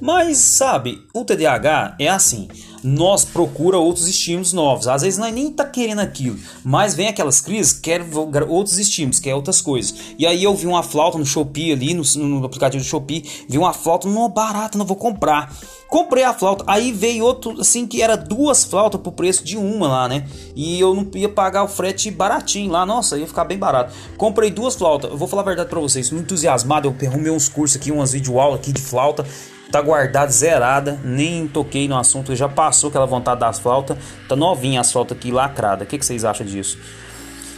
Mas, 0.00 0.38
sabe, 0.38 1.00
o 1.14 1.24
TDAH 1.24 1.96
é 1.98 2.08
assim. 2.08 2.48
Nós 2.82 3.24
procura 3.24 3.78
outros 3.78 4.08
estímulos 4.08 4.52
novos. 4.52 4.88
Às 4.88 5.02
vezes 5.02 5.18
nós 5.18 5.32
nem 5.32 5.50
tá 5.50 5.64
querendo 5.64 6.00
aquilo, 6.00 6.38
mas 6.64 6.94
vem 6.94 7.08
aquelas 7.08 7.40
crises, 7.40 7.72
quer 7.72 8.04
outros 8.48 8.78
estímulos, 8.78 9.18
quer 9.18 9.34
outras 9.34 9.60
coisas. 9.60 9.94
E 10.18 10.26
aí 10.26 10.42
eu 10.42 10.54
vi 10.54 10.66
uma 10.66 10.82
flauta 10.82 11.18
no 11.18 11.24
Shopee 11.26 11.72
ali, 11.72 11.94
no, 11.94 12.02
no 12.16 12.44
aplicativo 12.44 12.82
do 12.82 12.86
Shopee, 12.86 13.24
vi 13.48 13.58
uma 13.58 13.72
flauta, 13.72 14.08
não 14.08 14.28
barata, 14.28 14.76
não 14.76 14.84
vou 14.84 14.96
comprar. 14.96 15.54
Comprei 15.88 16.24
a 16.24 16.32
flauta, 16.32 16.64
aí 16.66 16.90
veio 16.90 17.22
outro, 17.22 17.60
assim, 17.60 17.86
que 17.86 18.00
era 18.00 18.16
duas 18.16 18.64
flautas 18.64 18.98
por 18.98 19.12
preço 19.12 19.44
de 19.44 19.58
uma 19.58 19.86
lá, 19.86 20.08
né? 20.08 20.26
E 20.56 20.80
eu 20.80 20.94
não 20.94 21.06
ia 21.14 21.28
pagar 21.28 21.64
o 21.64 21.68
frete 21.68 22.10
baratinho 22.10 22.72
lá, 22.72 22.86
nossa, 22.86 23.18
ia 23.18 23.26
ficar 23.26 23.44
bem 23.44 23.58
barato. 23.58 23.92
Comprei 24.16 24.50
duas 24.50 24.74
flautas, 24.74 25.10
eu 25.10 25.18
vou 25.18 25.28
falar 25.28 25.42
a 25.42 25.44
verdade 25.44 25.68
pra 25.68 25.80
vocês, 25.80 26.10
muito 26.10 26.24
entusiasmado, 26.24 26.88
eu 26.88 27.08
arrumei 27.08 27.30
uns 27.30 27.46
cursos 27.46 27.76
aqui, 27.76 27.92
umas 27.92 28.12
videoaulas 28.12 28.60
aqui 28.60 28.72
de 28.72 28.80
flauta 28.80 29.26
tá 29.72 29.80
guardada, 29.80 30.30
zerada, 30.30 31.00
nem 31.02 31.48
toquei 31.48 31.88
no 31.88 31.96
assunto, 31.96 32.36
já 32.36 32.48
passou 32.48 32.90
aquela 32.90 33.06
vontade 33.06 33.40
das 33.40 33.58
flautas, 33.58 33.96
tá 34.28 34.36
novinha 34.36 34.80
as 34.80 34.92
flautas 34.92 35.16
aqui 35.16 35.32
lacrada. 35.32 35.84
O 35.84 35.86
que, 35.86 35.98
que 35.98 36.04
vocês 36.04 36.24
acham 36.24 36.46
disso? 36.46 36.78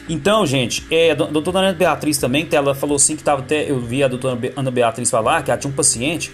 Então, 0.08 0.46
gente, 0.46 0.86
é, 0.90 1.10
a 1.10 1.14
doutora 1.14 1.58
Ana 1.58 1.72
Beatriz 1.72 2.18
também, 2.18 2.46
ela 2.52 2.74
falou 2.74 2.96
assim 2.96 3.16
que 3.16 3.24
tava 3.24 3.40
até. 3.40 3.68
Eu 3.68 3.80
vi 3.80 4.02
a 4.02 4.08
doutora 4.08 4.38
Ana 4.54 4.70
Beatriz 4.70 5.10
falar 5.10 5.42
que 5.42 5.50
ela 5.50 5.58
tinha 5.58 5.70
um 5.70 5.74
paciente 5.74 6.30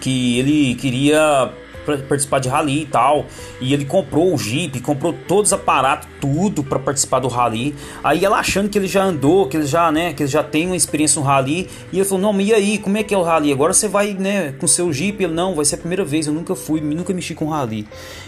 que 0.00 0.38
ele 0.38 0.74
queria 0.74 1.52
participar 1.84 2.38
de 2.38 2.48
rally 2.48 2.82
e 2.82 2.86
tal. 2.86 3.26
E 3.60 3.72
ele 3.72 3.84
comprou 3.84 4.34
o 4.34 4.38
Jeep, 4.38 4.80
comprou 4.80 5.14
todos 5.26 5.50
os 5.50 5.52
aparatos, 5.52 6.08
tudo 6.20 6.62
para 6.62 6.78
participar 6.78 7.20
do 7.20 7.28
rally. 7.28 7.74
Aí 8.02 8.24
ela 8.24 8.38
achando 8.38 8.68
que 8.68 8.78
ele 8.78 8.86
já 8.86 9.02
andou, 9.04 9.48
que 9.48 9.56
ele 9.56 9.66
já, 9.66 9.90
né, 9.90 10.12
que 10.12 10.22
ele 10.22 10.30
já 10.30 10.42
tem 10.42 10.66
uma 10.66 10.76
experiência 10.76 11.20
no 11.20 11.26
rally. 11.26 11.68
E 11.92 11.98
ele 11.98 12.04
falou: 12.04 12.32
"Não, 12.32 12.40
e 12.40 12.52
aí, 12.52 12.78
como 12.78 12.96
é 12.96 13.02
que 13.02 13.14
é 13.14 13.18
o 13.18 13.22
rally? 13.22 13.52
Agora 13.52 13.72
você 13.72 13.88
vai, 13.88 14.14
né, 14.14 14.52
com 14.58 14.66
seu 14.66 14.92
Jeep?" 14.92 15.22
Ele: 15.22 15.32
"Não, 15.32 15.54
vai 15.54 15.64
ser 15.64 15.76
a 15.76 15.78
primeira 15.78 16.04
vez, 16.04 16.26
eu 16.26 16.32
nunca 16.32 16.54
fui, 16.54 16.80
nunca 16.80 17.12
mexi 17.12 17.34
com 17.34 17.48
rally". 17.48 17.86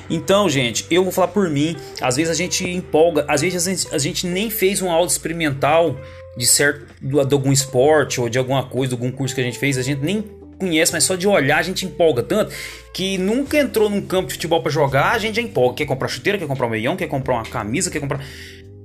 Então, 0.08 0.48
gente, 0.48 0.86
eu 0.90 1.02
vou 1.02 1.12
falar 1.12 1.28
por 1.28 1.48
mim, 1.48 1.76
às 2.00 2.16
vezes 2.16 2.30
a 2.30 2.34
gente 2.34 2.68
empolga, 2.68 3.24
às 3.28 3.40
vezes 3.40 3.66
a 3.66 3.70
gente, 3.70 3.94
a 3.94 3.98
gente 3.98 4.26
nem 4.26 4.50
fez 4.50 4.82
um 4.82 4.90
aula 4.90 5.06
experimental 5.06 5.96
de 6.36 6.46
certo 6.46 6.86
de 7.00 7.34
algum 7.34 7.52
esporte 7.52 8.20
ou 8.20 8.28
de 8.28 8.38
alguma 8.38 8.64
coisa, 8.64 8.88
de 8.88 8.94
algum 8.94 9.10
curso 9.14 9.34
que 9.34 9.40
a 9.40 9.44
gente 9.44 9.58
fez, 9.58 9.76
a 9.76 9.82
gente 9.82 10.02
nem 10.02 10.24
conhece, 10.62 10.92
mas 10.92 11.04
só 11.04 11.16
de 11.16 11.26
olhar 11.26 11.58
a 11.58 11.62
gente 11.62 11.84
empolga 11.84 12.22
tanto 12.22 12.52
que 12.92 13.16
nunca 13.16 13.58
entrou 13.58 13.88
num 13.88 14.02
campo 14.02 14.28
de 14.28 14.34
futebol 14.34 14.60
para 14.62 14.70
jogar, 14.70 15.12
a 15.12 15.18
gente 15.18 15.36
já 15.36 15.42
empolga. 15.42 15.76
Quer 15.76 15.86
comprar 15.86 16.08
chuteira, 16.08 16.38
quer 16.38 16.46
comprar 16.46 16.66
um 16.66 16.70
meião, 16.70 16.96
quer 16.96 17.06
comprar 17.06 17.34
uma 17.34 17.44
camisa, 17.44 17.90
quer 17.90 18.00
comprar. 18.00 18.20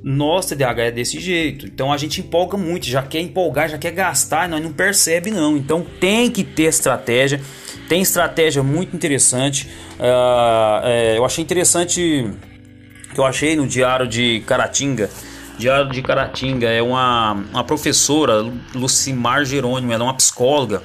Nossa, 0.01 0.55
TDAH 0.55 0.84
é 0.84 0.91
desse 0.91 1.19
jeito. 1.19 1.65
Então 1.65 1.91
a 1.91 1.98
gente 1.98 2.22
empolga 2.22 2.57
muito, 2.57 2.88
já 2.88 3.03
quer 3.03 3.19
empolgar, 3.19 3.67
já 3.67 3.77
quer 3.77 3.91
gastar, 3.91 4.48
nós 4.48 4.63
não 4.63 4.72
percebe 4.72 5.29
não. 5.29 5.57
Então 5.57 5.86
tem 6.00 6.31
que 6.31 6.43
ter 6.43 6.63
estratégia. 6.63 7.41
Tem 7.89 8.01
estratégia 8.01 8.63
muito 8.63 8.96
interessante. 8.96 9.67
Uh, 10.00 10.86
é, 10.86 11.17
eu 11.17 11.25
achei 11.25 11.43
interessante 11.43 12.29
que 13.13 13.19
eu 13.19 13.25
achei 13.25 13.55
no 13.55 13.67
diário 13.67 14.07
de 14.07 14.41
Caratinga. 14.46 15.10
Diário 15.57 15.91
de 15.91 16.01
Caratinga 16.01 16.69
é 16.69 16.81
uma, 16.81 17.34
uma 17.34 17.63
professora, 17.63 18.46
Lucimar 18.75 19.43
Jerônimo, 19.43 19.91
ela 19.91 20.03
é 20.03 20.05
uma 20.05 20.13
psicóloga 20.13 20.84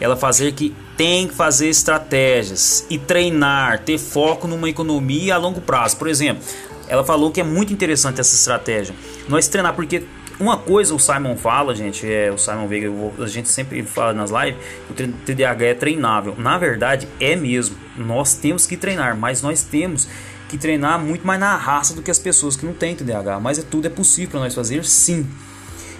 ela 0.00 0.16
fazer 0.16 0.52
que 0.52 0.74
tem 0.96 1.28
que 1.28 1.34
fazer 1.34 1.68
estratégias 1.68 2.86
e 2.88 2.98
treinar, 2.98 3.80
ter 3.80 3.98
foco 3.98 4.46
numa 4.46 4.68
economia 4.68 5.34
a 5.34 5.38
longo 5.38 5.60
prazo. 5.60 5.96
Por 5.96 6.08
exemplo, 6.08 6.42
ela 6.88 7.04
falou 7.04 7.30
que 7.30 7.40
é 7.40 7.44
muito 7.44 7.72
interessante 7.72 8.20
essa 8.20 8.34
estratégia. 8.34 8.94
Nós 9.28 9.48
treinar 9.48 9.74
porque 9.74 10.04
uma 10.38 10.56
coisa 10.56 10.94
o 10.94 10.98
Simon 10.98 11.36
fala, 11.36 11.74
gente, 11.74 12.10
é 12.10 12.30
o 12.30 12.36
Simon 12.36 12.66
Veiga, 12.66 12.88
a 13.20 13.26
gente 13.26 13.48
sempre 13.48 13.82
fala 13.84 14.12
nas 14.12 14.30
lives, 14.30 14.60
o 14.90 14.94
TDAH 14.94 15.64
é 15.64 15.74
treinável. 15.74 16.34
Na 16.36 16.58
verdade, 16.58 17.08
é 17.20 17.36
mesmo. 17.36 17.76
Nós 17.96 18.34
temos 18.34 18.66
que 18.66 18.76
treinar, 18.76 19.16
mas 19.16 19.42
nós 19.42 19.62
temos 19.62 20.08
que 20.48 20.58
treinar 20.58 20.98
muito 20.98 21.26
mais 21.26 21.38
na 21.38 21.56
raça 21.56 21.94
do 21.94 22.02
que 22.02 22.10
as 22.10 22.18
pessoas 22.18 22.56
que 22.56 22.66
não 22.66 22.72
têm 22.72 22.96
TDAH. 22.96 23.40
Mas 23.40 23.58
é 23.58 23.62
tudo 23.62 23.86
é 23.86 23.90
possível 23.90 24.30
para 24.32 24.40
nós 24.40 24.54
fazer, 24.54 24.84
sim. 24.84 25.26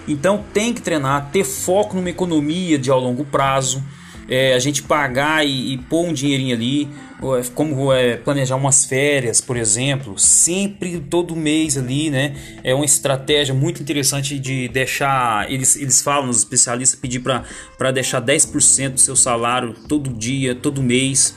Então 0.07 0.43
tem 0.53 0.73
que 0.73 0.81
treinar, 0.81 1.29
ter 1.31 1.43
foco 1.43 1.95
numa 1.95 2.09
economia 2.09 2.77
de 2.77 2.89
ao 2.91 2.99
longo 2.99 3.25
prazo, 3.25 3.83
é, 4.27 4.53
a 4.53 4.59
gente 4.59 4.81
pagar 4.83 5.45
e, 5.45 5.73
e, 5.73 5.77
pôr 5.77 6.07
um 6.07 6.13
dinheirinho 6.13 6.55
ali, 6.55 6.89
é, 7.21 7.43
como 7.53 7.93
é, 7.93 8.17
planejar 8.17 8.55
umas 8.55 8.85
férias, 8.85 9.39
por 9.39 9.55
exemplo, 9.55 10.17
sempre 10.17 10.99
todo 10.99 11.35
mês 11.35 11.77
ali, 11.77 12.09
né? 12.09 12.35
É 12.63 12.73
uma 12.73 12.85
estratégia 12.85 13.53
muito 13.53 13.81
interessante 13.81 14.39
de 14.39 14.67
deixar, 14.67 15.51
eles, 15.51 15.75
eles 15.75 16.01
falam, 16.01 16.29
os 16.29 16.39
especialistas, 16.39 16.99
pedir 16.99 17.19
para 17.19 17.91
deixar 17.91 18.21
10% 18.21 18.93
do 18.93 18.99
seu 18.99 19.15
salário 19.15 19.75
todo 19.87 20.09
dia, 20.11 20.55
todo 20.55 20.81
mês. 20.81 21.35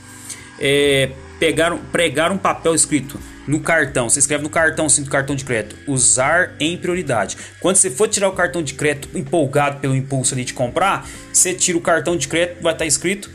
É, 0.59 1.11
pegar, 1.39 1.73
pregar 1.91 2.31
um 2.31 2.37
papel 2.37 2.73
escrito 2.73 3.19
no 3.49 3.59
cartão, 3.59 4.07
você 4.07 4.19
escreve 4.19 4.43
no 4.43 4.49
cartão, 4.49 4.87
sim, 4.87 5.01
do 5.01 5.09
cartão 5.09 5.35
de 5.35 5.43
crédito, 5.43 5.75
usar 5.87 6.53
em 6.59 6.77
prioridade. 6.77 7.35
Quando 7.59 7.77
você 7.77 7.89
for 7.89 8.07
tirar 8.07 8.29
o 8.29 8.33
cartão 8.33 8.61
de 8.61 8.75
crédito 8.75 9.17
empolgado 9.17 9.79
pelo 9.79 9.95
impulso 9.95 10.35
ali 10.35 10.45
de 10.45 10.53
comprar, 10.53 11.09
você 11.33 11.55
tira 11.55 11.75
o 11.75 11.81
cartão 11.81 12.15
de 12.15 12.27
crédito, 12.27 12.61
vai 12.61 12.73
estar 12.73 12.85
escrito, 12.85 13.27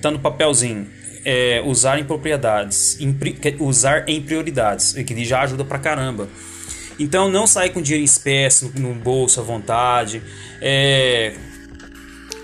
tá 0.00 0.08
no 0.08 0.20
papelzinho, 0.20 0.86
é, 1.24 1.60
usar 1.66 1.98
em 1.98 2.04
propriedades, 2.04 2.96
em, 3.00 3.12
usar 3.58 4.08
em 4.08 4.22
prioridades, 4.22 4.92
que 4.92 5.24
já 5.24 5.40
ajuda 5.42 5.64
pra 5.64 5.80
caramba. 5.80 6.28
Então 6.96 7.28
não 7.28 7.44
sai 7.44 7.70
com 7.70 7.82
dinheiro 7.82 8.02
em 8.02 8.04
espécie 8.04 8.66
no, 8.66 8.90
no 8.90 8.94
bolso 8.94 9.40
à 9.40 9.42
vontade, 9.42 10.22
é, 10.60 11.34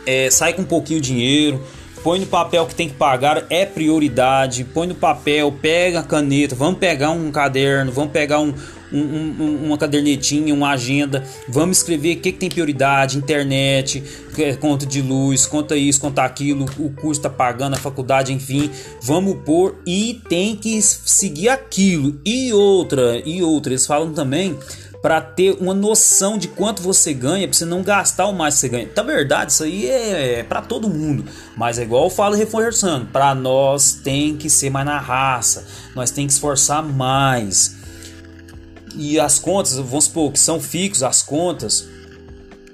é, 0.04 0.28
sai 0.28 0.54
com 0.54 0.62
um 0.62 0.66
pouquinho 0.66 1.00
de 1.00 1.12
dinheiro 1.12 1.64
põe 2.04 2.20
no 2.20 2.26
papel 2.26 2.66
que 2.66 2.74
tem 2.74 2.86
que 2.86 2.94
pagar, 2.94 3.46
é 3.48 3.64
prioridade. 3.64 4.62
Põe 4.62 4.86
no 4.86 4.94
papel, 4.94 5.50
pega 5.50 6.00
a 6.00 6.02
caneta, 6.02 6.54
vamos 6.54 6.78
pegar 6.78 7.10
um 7.10 7.32
caderno, 7.32 7.90
vamos 7.90 8.12
pegar 8.12 8.40
um, 8.40 8.52
um, 8.92 8.98
um, 8.98 9.64
uma 9.64 9.78
cadernetinha, 9.78 10.52
uma 10.52 10.70
agenda, 10.72 11.24
vamos 11.48 11.78
escrever 11.78 12.18
o 12.18 12.20
que, 12.20 12.30
que 12.30 12.38
tem 12.38 12.50
prioridade, 12.50 13.16
internet, 13.16 14.04
é, 14.36 14.54
conta 14.54 14.84
de 14.84 15.00
luz, 15.00 15.46
conta 15.46 15.74
isso, 15.76 15.98
conta 15.98 16.22
aquilo, 16.22 16.66
o 16.78 16.90
curso 16.90 17.20
está 17.20 17.30
pagando, 17.30 17.74
a 17.74 17.78
faculdade, 17.78 18.34
enfim, 18.34 18.70
vamos 19.02 19.38
pôr 19.42 19.76
e 19.86 20.20
tem 20.28 20.54
que 20.54 20.80
seguir 20.82 21.48
aquilo. 21.48 22.20
E 22.22 22.52
outra, 22.52 23.20
e 23.24 23.42
outra, 23.42 23.72
eles 23.72 23.86
falam 23.86 24.12
também 24.12 24.58
para 25.04 25.20
ter 25.20 25.54
uma 25.60 25.74
noção 25.74 26.38
de 26.38 26.48
quanto 26.48 26.80
você 26.80 27.12
ganha, 27.12 27.46
para 27.46 27.54
você 27.54 27.66
não 27.66 27.82
gastar 27.82 28.24
o 28.24 28.32
mais 28.32 28.54
que 28.54 28.60
você 28.60 28.68
ganha. 28.70 28.88
Na 28.96 29.02
verdade, 29.02 29.52
isso 29.52 29.62
aí 29.62 29.86
é, 29.86 30.38
é 30.38 30.42
para 30.42 30.62
todo 30.62 30.88
mundo, 30.88 31.26
mas 31.54 31.78
é 31.78 31.82
igual 31.82 32.04
eu 32.04 32.10
falo 32.10 32.34
reforçando, 32.34 33.04
para 33.12 33.34
nós 33.34 33.92
tem 34.02 34.34
que 34.34 34.48
ser 34.48 34.70
mais 34.70 34.86
na 34.86 34.98
raça, 34.98 35.66
nós 35.94 36.10
tem 36.10 36.26
que 36.26 36.32
esforçar 36.32 36.82
mais. 36.82 37.76
E 38.96 39.20
as 39.20 39.38
contas, 39.38 39.76
vamos 39.76 40.04
supor 40.04 40.32
que 40.32 40.38
são 40.38 40.58
fixos, 40.58 41.02
as 41.02 41.22
contas, 41.22 41.86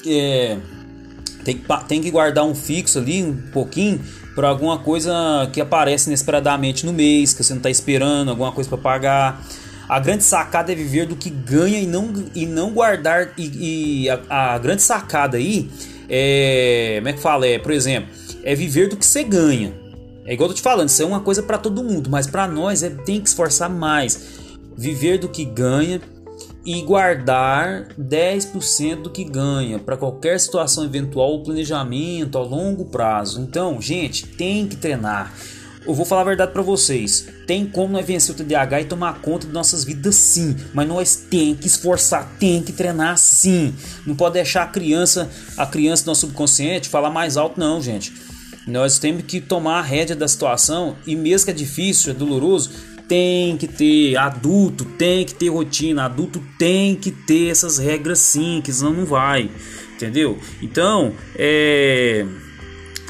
é, 0.06 0.56
tem, 1.44 1.58
que, 1.58 1.84
tem 1.88 2.00
que 2.00 2.12
guardar 2.12 2.44
um 2.44 2.54
fixo 2.54 3.00
ali, 3.00 3.24
um 3.24 3.34
pouquinho, 3.50 4.00
para 4.36 4.48
alguma 4.48 4.78
coisa 4.78 5.50
que 5.52 5.60
aparece 5.60 6.08
inesperadamente 6.08 6.86
no 6.86 6.92
mês, 6.92 7.32
que 7.32 7.42
você 7.42 7.52
não 7.54 7.58
está 7.58 7.70
esperando, 7.70 8.28
alguma 8.28 8.52
coisa 8.52 8.70
para 8.70 8.78
pagar. 8.78 9.44
A 9.90 9.98
grande 9.98 10.22
sacada 10.22 10.70
é 10.70 10.74
viver 10.76 11.04
do 11.04 11.16
que 11.16 11.28
ganha 11.28 11.80
e 11.80 11.84
não, 11.84 12.14
e 12.32 12.46
não 12.46 12.70
guardar. 12.70 13.32
E, 13.36 14.04
e 14.04 14.08
a, 14.08 14.20
a, 14.52 14.56
grande 14.56 14.82
sacada 14.82 15.36
aí 15.36 15.68
é. 16.08 16.98
Como 16.98 17.08
é 17.08 17.12
que 17.12 17.18
fala? 17.18 17.44
É, 17.44 17.58
por 17.58 17.72
exemplo, 17.72 18.08
é 18.44 18.54
viver 18.54 18.88
do 18.88 18.96
que 18.96 19.04
você 19.04 19.24
ganha. 19.24 19.74
É 20.24 20.32
igual 20.32 20.48
eu 20.48 20.54
tô 20.54 20.58
te 20.58 20.62
falando, 20.62 20.88
isso 20.88 21.02
é 21.02 21.04
uma 21.04 21.18
coisa 21.18 21.42
para 21.42 21.58
todo 21.58 21.82
mundo, 21.82 22.08
mas 22.08 22.28
para 22.28 22.46
nós 22.46 22.84
é, 22.84 22.90
tem 22.90 23.20
que 23.20 23.28
esforçar 23.28 23.68
mais. 23.68 24.38
viver 24.76 25.18
do 25.18 25.28
que 25.28 25.44
ganha 25.44 26.00
e 26.64 26.82
guardar 26.82 27.88
10% 27.98 29.02
do 29.02 29.10
que 29.10 29.24
ganha 29.24 29.80
para 29.80 29.96
qualquer 29.96 30.38
situação 30.38 30.84
eventual 30.84 31.32
ou 31.32 31.42
planejamento 31.42 32.38
a 32.38 32.42
longo 32.42 32.84
prazo. 32.84 33.40
Então, 33.40 33.80
gente, 33.80 34.24
tem 34.24 34.68
que 34.68 34.76
treinar. 34.76 35.34
Eu 35.86 35.94
vou 35.94 36.04
falar 36.04 36.22
a 36.22 36.24
verdade 36.24 36.52
para 36.52 36.62
vocês. 36.62 37.26
Tem 37.46 37.64
como 37.64 37.92
nós 37.92 38.06
vencer 38.06 38.34
o 38.34 38.38
TDAH 38.38 38.82
e 38.82 38.84
tomar 38.84 39.20
conta 39.20 39.46
de 39.46 39.52
nossas 39.52 39.82
vidas 39.82 40.14
sim, 40.14 40.54
mas 40.74 40.86
nós 40.86 41.16
tem 41.16 41.54
que 41.54 41.66
esforçar, 41.66 42.36
tem 42.38 42.62
que 42.62 42.72
treinar 42.72 43.16
sim. 43.16 43.74
Não 44.06 44.14
pode 44.14 44.34
deixar 44.34 44.64
a 44.64 44.66
criança, 44.66 45.30
a 45.56 45.66
criança 45.66 46.04
do 46.04 46.08
nosso 46.08 46.22
subconsciente 46.22 46.88
falar 46.88 47.10
mais 47.10 47.36
alto 47.36 47.58
não, 47.58 47.80
gente. 47.80 48.12
Nós 48.66 48.98
temos 48.98 49.22
que 49.24 49.40
tomar 49.40 49.78
a 49.78 49.82
rédea 49.82 50.14
da 50.14 50.28
situação 50.28 50.96
e 51.06 51.16
mesmo 51.16 51.46
que 51.46 51.50
é 51.50 51.54
difícil, 51.54 52.12
é 52.12 52.14
doloroso, 52.14 52.70
tem 53.08 53.56
que 53.56 53.66
ter, 53.66 54.16
adulto 54.16 54.84
tem 54.84 55.24
que 55.24 55.34
ter 55.34 55.48
rotina, 55.48 56.04
adulto 56.04 56.40
tem 56.58 56.94
que 56.94 57.10
ter 57.10 57.50
essas 57.50 57.78
regras 57.78 58.20
sim, 58.20 58.60
que 58.62 58.72
senão 58.72 58.92
não 58.92 59.04
vai, 59.04 59.50
entendeu? 59.96 60.38
Então, 60.62 61.12
é. 61.34 62.24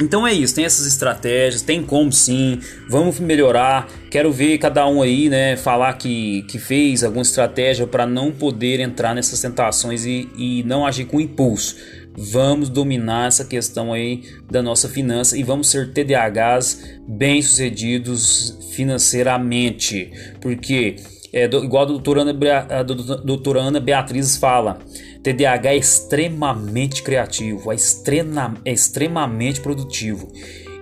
Então 0.00 0.26
é 0.26 0.32
isso, 0.32 0.54
tem 0.54 0.64
essas 0.64 0.86
estratégias, 0.86 1.60
tem 1.60 1.82
como 1.82 2.10
sim, 2.10 2.58
vamos 2.88 3.20
melhorar. 3.20 3.86
Quero 4.10 4.32
ver 4.32 4.56
cada 4.58 4.86
um 4.86 5.02
aí, 5.02 5.28
né, 5.28 5.56
falar 5.56 5.92
que, 5.94 6.42
que 6.42 6.58
fez 6.58 7.04
alguma 7.04 7.22
estratégia 7.22 7.86
para 7.86 8.06
não 8.06 8.32
poder 8.32 8.80
entrar 8.80 9.14
nessas 9.14 9.40
tentações 9.40 10.06
e, 10.06 10.28
e 10.36 10.62
não 10.64 10.86
agir 10.86 11.04
com 11.04 11.20
impulso. 11.20 11.76
Vamos 12.16 12.68
dominar 12.68 13.28
essa 13.28 13.44
questão 13.44 13.92
aí 13.92 14.22
da 14.50 14.62
nossa 14.62 14.88
finança 14.88 15.36
e 15.36 15.42
vamos 15.42 15.68
ser 15.68 15.92
TDAHs 15.92 16.98
bem-sucedidos 17.06 18.58
financeiramente. 18.74 20.10
Porque 20.40 20.96
é, 21.32 21.44
igual 21.44 21.84
a 21.84 21.86
doutora, 21.86 22.22
Ana, 22.22 22.36
a 22.68 22.82
doutora 22.82 23.60
Ana 23.60 23.78
Beatriz 23.78 24.36
fala, 24.36 24.80
TDAH 25.22 25.70
é 25.70 25.76
extremamente 25.76 27.02
criativo, 27.02 27.70
é, 27.70 27.74
extrema, 27.74 28.54
é 28.64 28.72
extremamente 28.72 29.60
produtivo 29.60 30.28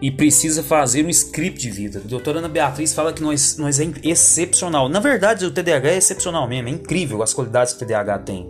e 0.01 0.11
precisa 0.11 0.63
fazer 0.63 1.05
um 1.05 1.09
script 1.09 1.61
de 1.61 1.71
vida. 1.71 2.01
A 2.05 2.09
doutora 2.09 2.39
Ana 2.39 2.49
Beatriz 2.49 2.95
fala 2.95 3.13
que 3.13 3.21
nós, 3.21 3.59
nós 3.59 3.81
é 3.81 3.89
excepcional. 4.05 4.89
Na 4.89 5.01
verdade, 5.01 5.45
o 5.45 5.51
TDAH 5.51 5.91
é 5.91 5.97
excepcional 5.97 6.47
mesmo, 6.49 6.69
é 6.69 6.71
incrível 6.71 7.23
as 7.23 7.35
qualidades 7.35 7.73
que 7.73 7.83
o 7.83 7.87
TDAH 7.87 8.19
tem. 8.21 8.49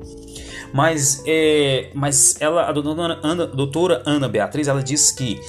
Mas, 0.72 1.22
é, 1.26 1.90
mas 1.94 2.36
ela, 2.40 2.68
a 2.68 2.72
doutora 2.72 3.18
Ana, 3.22 3.46
doutora 3.46 4.02
Ana 4.04 4.28
Beatriz, 4.28 4.68
ela 4.68 4.82
disse 4.82 5.16
que 5.16 5.40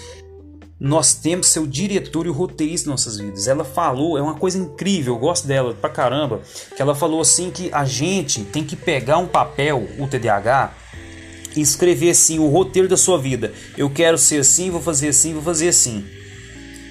nós 0.79 1.13
temos 1.13 1.53
o 1.57 1.67
diretor 1.67 2.25
e 2.25 2.29
o 2.29 2.33
roteirista 2.33 2.85
de 2.85 2.91
nossas 2.91 3.17
vidas. 3.17 3.47
Ela 3.47 3.65
falou, 3.65 4.17
é 4.17 4.21
uma 4.21 4.35
coisa 4.35 4.57
incrível, 4.57 5.15
eu 5.15 5.19
gosto 5.19 5.45
dela 5.45 5.73
pra 5.73 5.89
caramba, 5.89 6.41
que 6.75 6.81
ela 6.81 6.95
falou 6.95 7.19
assim 7.19 7.51
que 7.51 7.69
a 7.73 7.83
gente 7.83 8.43
tem 8.45 8.63
que 8.63 8.75
pegar 8.75 9.17
um 9.17 9.27
papel, 9.27 9.87
o 9.99 10.07
TDAH, 10.07 10.73
e 11.55 11.61
escrever 11.61 12.11
assim 12.11 12.39
o 12.39 12.47
roteiro 12.47 12.87
da 12.87 12.95
sua 12.95 13.17
vida. 13.17 13.51
Eu 13.77 13.89
quero 13.89 14.17
ser 14.17 14.39
assim, 14.39 14.69
vou 14.69 14.81
fazer 14.81 15.09
assim, 15.09 15.33
vou 15.33 15.41
fazer 15.41 15.67
assim. 15.67 16.05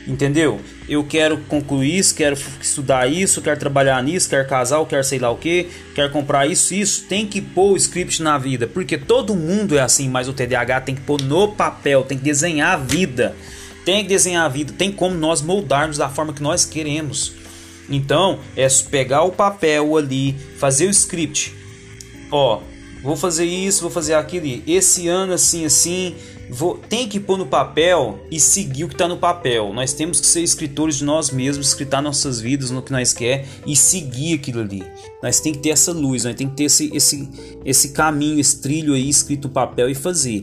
Entendeu? 0.06 0.58
Eu 0.88 1.04
quero 1.04 1.36
concluir 1.48 1.98
isso, 1.98 2.14
quero 2.14 2.36
estudar 2.60 3.06
isso, 3.10 3.42
quero 3.42 3.60
trabalhar 3.60 4.02
nisso, 4.02 4.28
quero 4.28 4.48
casar, 4.48 4.84
quero 4.86 5.04
sei 5.04 5.18
lá 5.18 5.30
o 5.30 5.36
que, 5.36 5.68
quero 5.94 6.10
comprar 6.10 6.46
isso, 6.46 6.74
isso. 6.74 7.04
Tem 7.04 7.26
que 7.26 7.42
pôr 7.42 7.72
o 7.72 7.76
script 7.76 8.22
na 8.22 8.38
vida, 8.38 8.66
porque 8.66 8.96
todo 8.96 9.34
mundo 9.34 9.76
é 9.76 9.80
assim, 9.80 10.08
mas 10.08 10.26
o 10.26 10.32
TDAH 10.32 10.80
tem 10.80 10.94
que 10.94 11.02
pôr 11.02 11.20
no 11.20 11.48
papel, 11.48 12.04
tem 12.04 12.16
que 12.16 12.24
desenhar 12.24 12.72
a 12.72 12.76
vida. 12.76 13.36
Tem 13.88 14.02
que 14.02 14.08
desenhar 14.10 14.44
a 14.44 14.50
vida, 14.50 14.70
tem 14.76 14.92
como 14.92 15.14
nós 15.14 15.40
moldarmos 15.40 15.96
da 15.96 16.10
forma 16.10 16.34
que 16.34 16.42
nós 16.42 16.62
queremos. 16.62 17.32
Então, 17.88 18.38
é 18.54 18.68
pegar 18.90 19.22
o 19.22 19.32
papel 19.32 19.96
ali, 19.96 20.36
fazer 20.58 20.88
o 20.88 20.90
script. 20.90 21.54
Ó, 22.30 22.60
vou 23.02 23.16
fazer 23.16 23.46
isso, 23.46 23.80
vou 23.80 23.90
fazer 23.90 24.12
aquilo. 24.12 24.62
Esse 24.66 25.08
ano 25.08 25.32
assim, 25.32 25.64
assim, 25.64 26.14
Vou, 26.50 26.78
tem 26.78 27.06
que 27.06 27.20
pôr 27.20 27.36
no 27.36 27.46
papel 27.46 28.20
e 28.30 28.40
seguir 28.40 28.84
o 28.84 28.88
que 28.88 28.94
está 28.94 29.06
no 29.06 29.18
papel. 29.18 29.72
Nós 29.74 29.92
temos 29.92 30.18
que 30.18 30.26
ser 30.26 30.40
escritores 30.40 30.96
de 30.96 31.04
nós 31.04 31.30
mesmos, 31.30 31.68
escritar 31.68 32.02
nossas 32.02 32.40
vidas 32.40 32.70
no 32.70 32.82
que 32.82 32.90
nós 32.90 33.12
quer 33.12 33.46
e 33.66 33.76
seguir 33.76 34.34
aquilo 34.34 34.60
ali. 34.60 34.82
Nós 35.22 35.40
tem 35.40 35.52
que 35.52 35.58
ter 35.58 35.70
essa 35.70 35.92
luz, 35.92 36.24
nós 36.24 36.34
tem 36.34 36.48
que 36.48 36.56
ter 36.56 36.64
esse, 36.64 36.90
esse, 36.94 37.28
esse 37.64 37.90
caminho, 37.90 38.40
esse 38.40 38.60
trilho 38.60 38.94
aí 38.94 39.08
escrito 39.08 39.48
no 39.48 39.54
papel 39.54 39.90
e 39.90 39.94
fazer. 39.94 40.42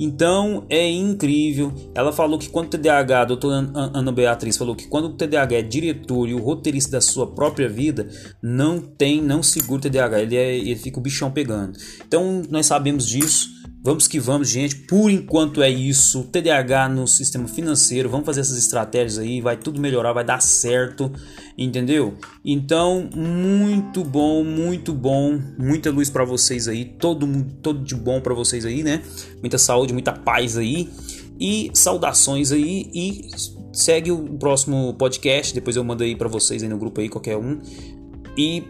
Então 0.00 0.64
é 0.70 0.90
incrível. 0.90 1.70
Ela 1.94 2.10
falou 2.10 2.38
que 2.38 2.48
quando 2.48 2.66
o 2.66 2.70
TDAH, 2.70 3.20
a 3.20 3.24
doutora 3.26 3.70
Ana 3.74 4.10
Beatriz 4.10 4.56
falou 4.56 4.74
que 4.74 4.88
quando 4.88 5.04
o 5.04 5.12
TDAH 5.12 5.56
é 5.56 5.62
diretor 5.62 6.26
e 6.26 6.32
o 6.32 6.42
roteirista 6.42 6.92
da 6.92 7.00
sua 7.02 7.26
própria 7.26 7.68
vida, 7.68 8.08
não 8.42 8.80
tem, 8.80 9.20
não 9.20 9.42
segura 9.42 9.78
o 9.78 9.82
TDAH, 9.82 10.22
ele, 10.22 10.36
é, 10.36 10.56
ele 10.56 10.76
fica 10.76 10.98
o 10.98 11.02
bichão 11.02 11.30
pegando. 11.30 11.78
Então 12.06 12.42
nós 12.50 12.64
sabemos 12.64 13.06
disso. 13.06 13.59
Vamos 13.82 14.06
que 14.06 14.20
vamos, 14.20 14.50
gente. 14.50 14.76
Por 14.76 15.10
enquanto 15.10 15.62
é 15.62 15.70
isso. 15.70 16.24
TDAH 16.24 16.90
no 16.90 17.06
sistema 17.06 17.48
financeiro. 17.48 18.10
Vamos 18.10 18.26
fazer 18.26 18.40
essas 18.40 18.58
estratégias 18.58 19.18
aí. 19.18 19.40
Vai 19.40 19.56
tudo 19.56 19.80
melhorar, 19.80 20.12
vai 20.12 20.22
dar 20.22 20.42
certo. 20.42 21.10
Entendeu? 21.56 22.14
Então, 22.44 23.08
muito 23.16 24.04
bom, 24.04 24.44
muito 24.44 24.92
bom. 24.92 25.40
Muita 25.58 25.90
luz 25.90 26.10
para 26.10 26.26
vocês 26.26 26.68
aí. 26.68 26.84
Todo 26.84 27.26
mundo, 27.26 27.54
todo 27.62 27.82
de 27.82 27.94
bom 27.94 28.20
para 28.20 28.34
vocês 28.34 28.66
aí, 28.66 28.82
né? 28.82 29.02
Muita 29.40 29.56
saúde, 29.56 29.94
muita 29.94 30.12
paz 30.12 30.58
aí. 30.58 30.90
E 31.40 31.70
saudações 31.72 32.52
aí. 32.52 32.90
E 32.92 33.30
segue 33.72 34.12
o 34.12 34.36
próximo 34.38 34.92
podcast. 34.98 35.54
Depois 35.54 35.74
eu 35.74 35.82
mando 35.82 36.04
aí 36.04 36.14
para 36.14 36.28
vocês 36.28 36.62
aí 36.62 36.68
no 36.68 36.76
grupo 36.76 37.00
aí, 37.00 37.08
qualquer 37.08 37.38
um. 37.38 37.58
E 38.36 38.62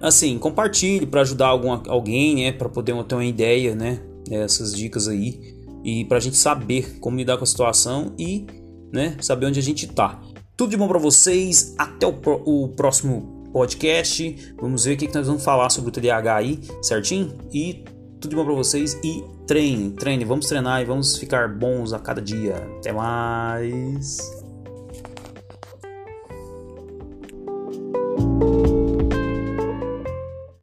assim, 0.00 0.36
compartilhe 0.38 1.06
para 1.06 1.20
ajudar 1.20 1.46
algum, 1.46 1.70
alguém, 1.88 2.34
né? 2.34 2.50
Para 2.50 2.68
poder 2.68 3.00
ter 3.04 3.14
uma 3.14 3.24
ideia, 3.24 3.72
né? 3.76 4.00
Essas 4.30 4.74
dicas 4.74 5.08
aí 5.08 5.56
e 5.84 6.04
para 6.04 6.16
a 6.16 6.20
gente 6.20 6.36
saber 6.36 6.98
como 6.98 7.16
lidar 7.16 7.36
com 7.36 7.44
a 7.44 7.46
situação 7.46 8.12
e 8.18 8.46
né, 8.92 9.16
saber 9.20 9.46
onde 9.46 9.60
a 9.60 9.62
gente 9.62 9.86
tá. 9.86 10.20
Tudo 10.56 10.70
de 10.70 10.76
bom 10.76 10.88
para 10.88 10.98
vocês, 10.98 11.74
até 11.78 12.06
o, 12.06 12.12
pro, 12.14 12.42
o, 12.44 12.68
próximo 12.68 13.44
podcast. 13.52 14.54
Vamos 14.60 14.84
ver 14.84 14.94
o 14.94 14.96
que, 14.96 15.06
que 15.06 15.14
nós 15.14 15.26
vamos 15.26 15.44
falar 15.44 15.70
sobre 15.70 15.90
o 15.90 15.92
TDAH 15.92 16.34
aí, 16.34 16.60
certinho? 16.82 17.36
E 17.52 17.84
tudo 18.20 18.30
de 18.30 18.36
bom 18.36 18.44
para 18.44 18.54
vocês 18.54 18.98
e 19.04 19.22
treine, 19.46 19.90
treine, 19.92 20.24
vamos 20.24 20.46
treinar 20.46 20.82
e 20.82 20.84
vamos 20.84 21.18
ficar 21.18 21.48
bons 21.48 21.92
a 21.92 21.98
cada 21.98 22.20
dia. 22.20 22.56
Até 22.78 22.92
mais. 22.92 24.35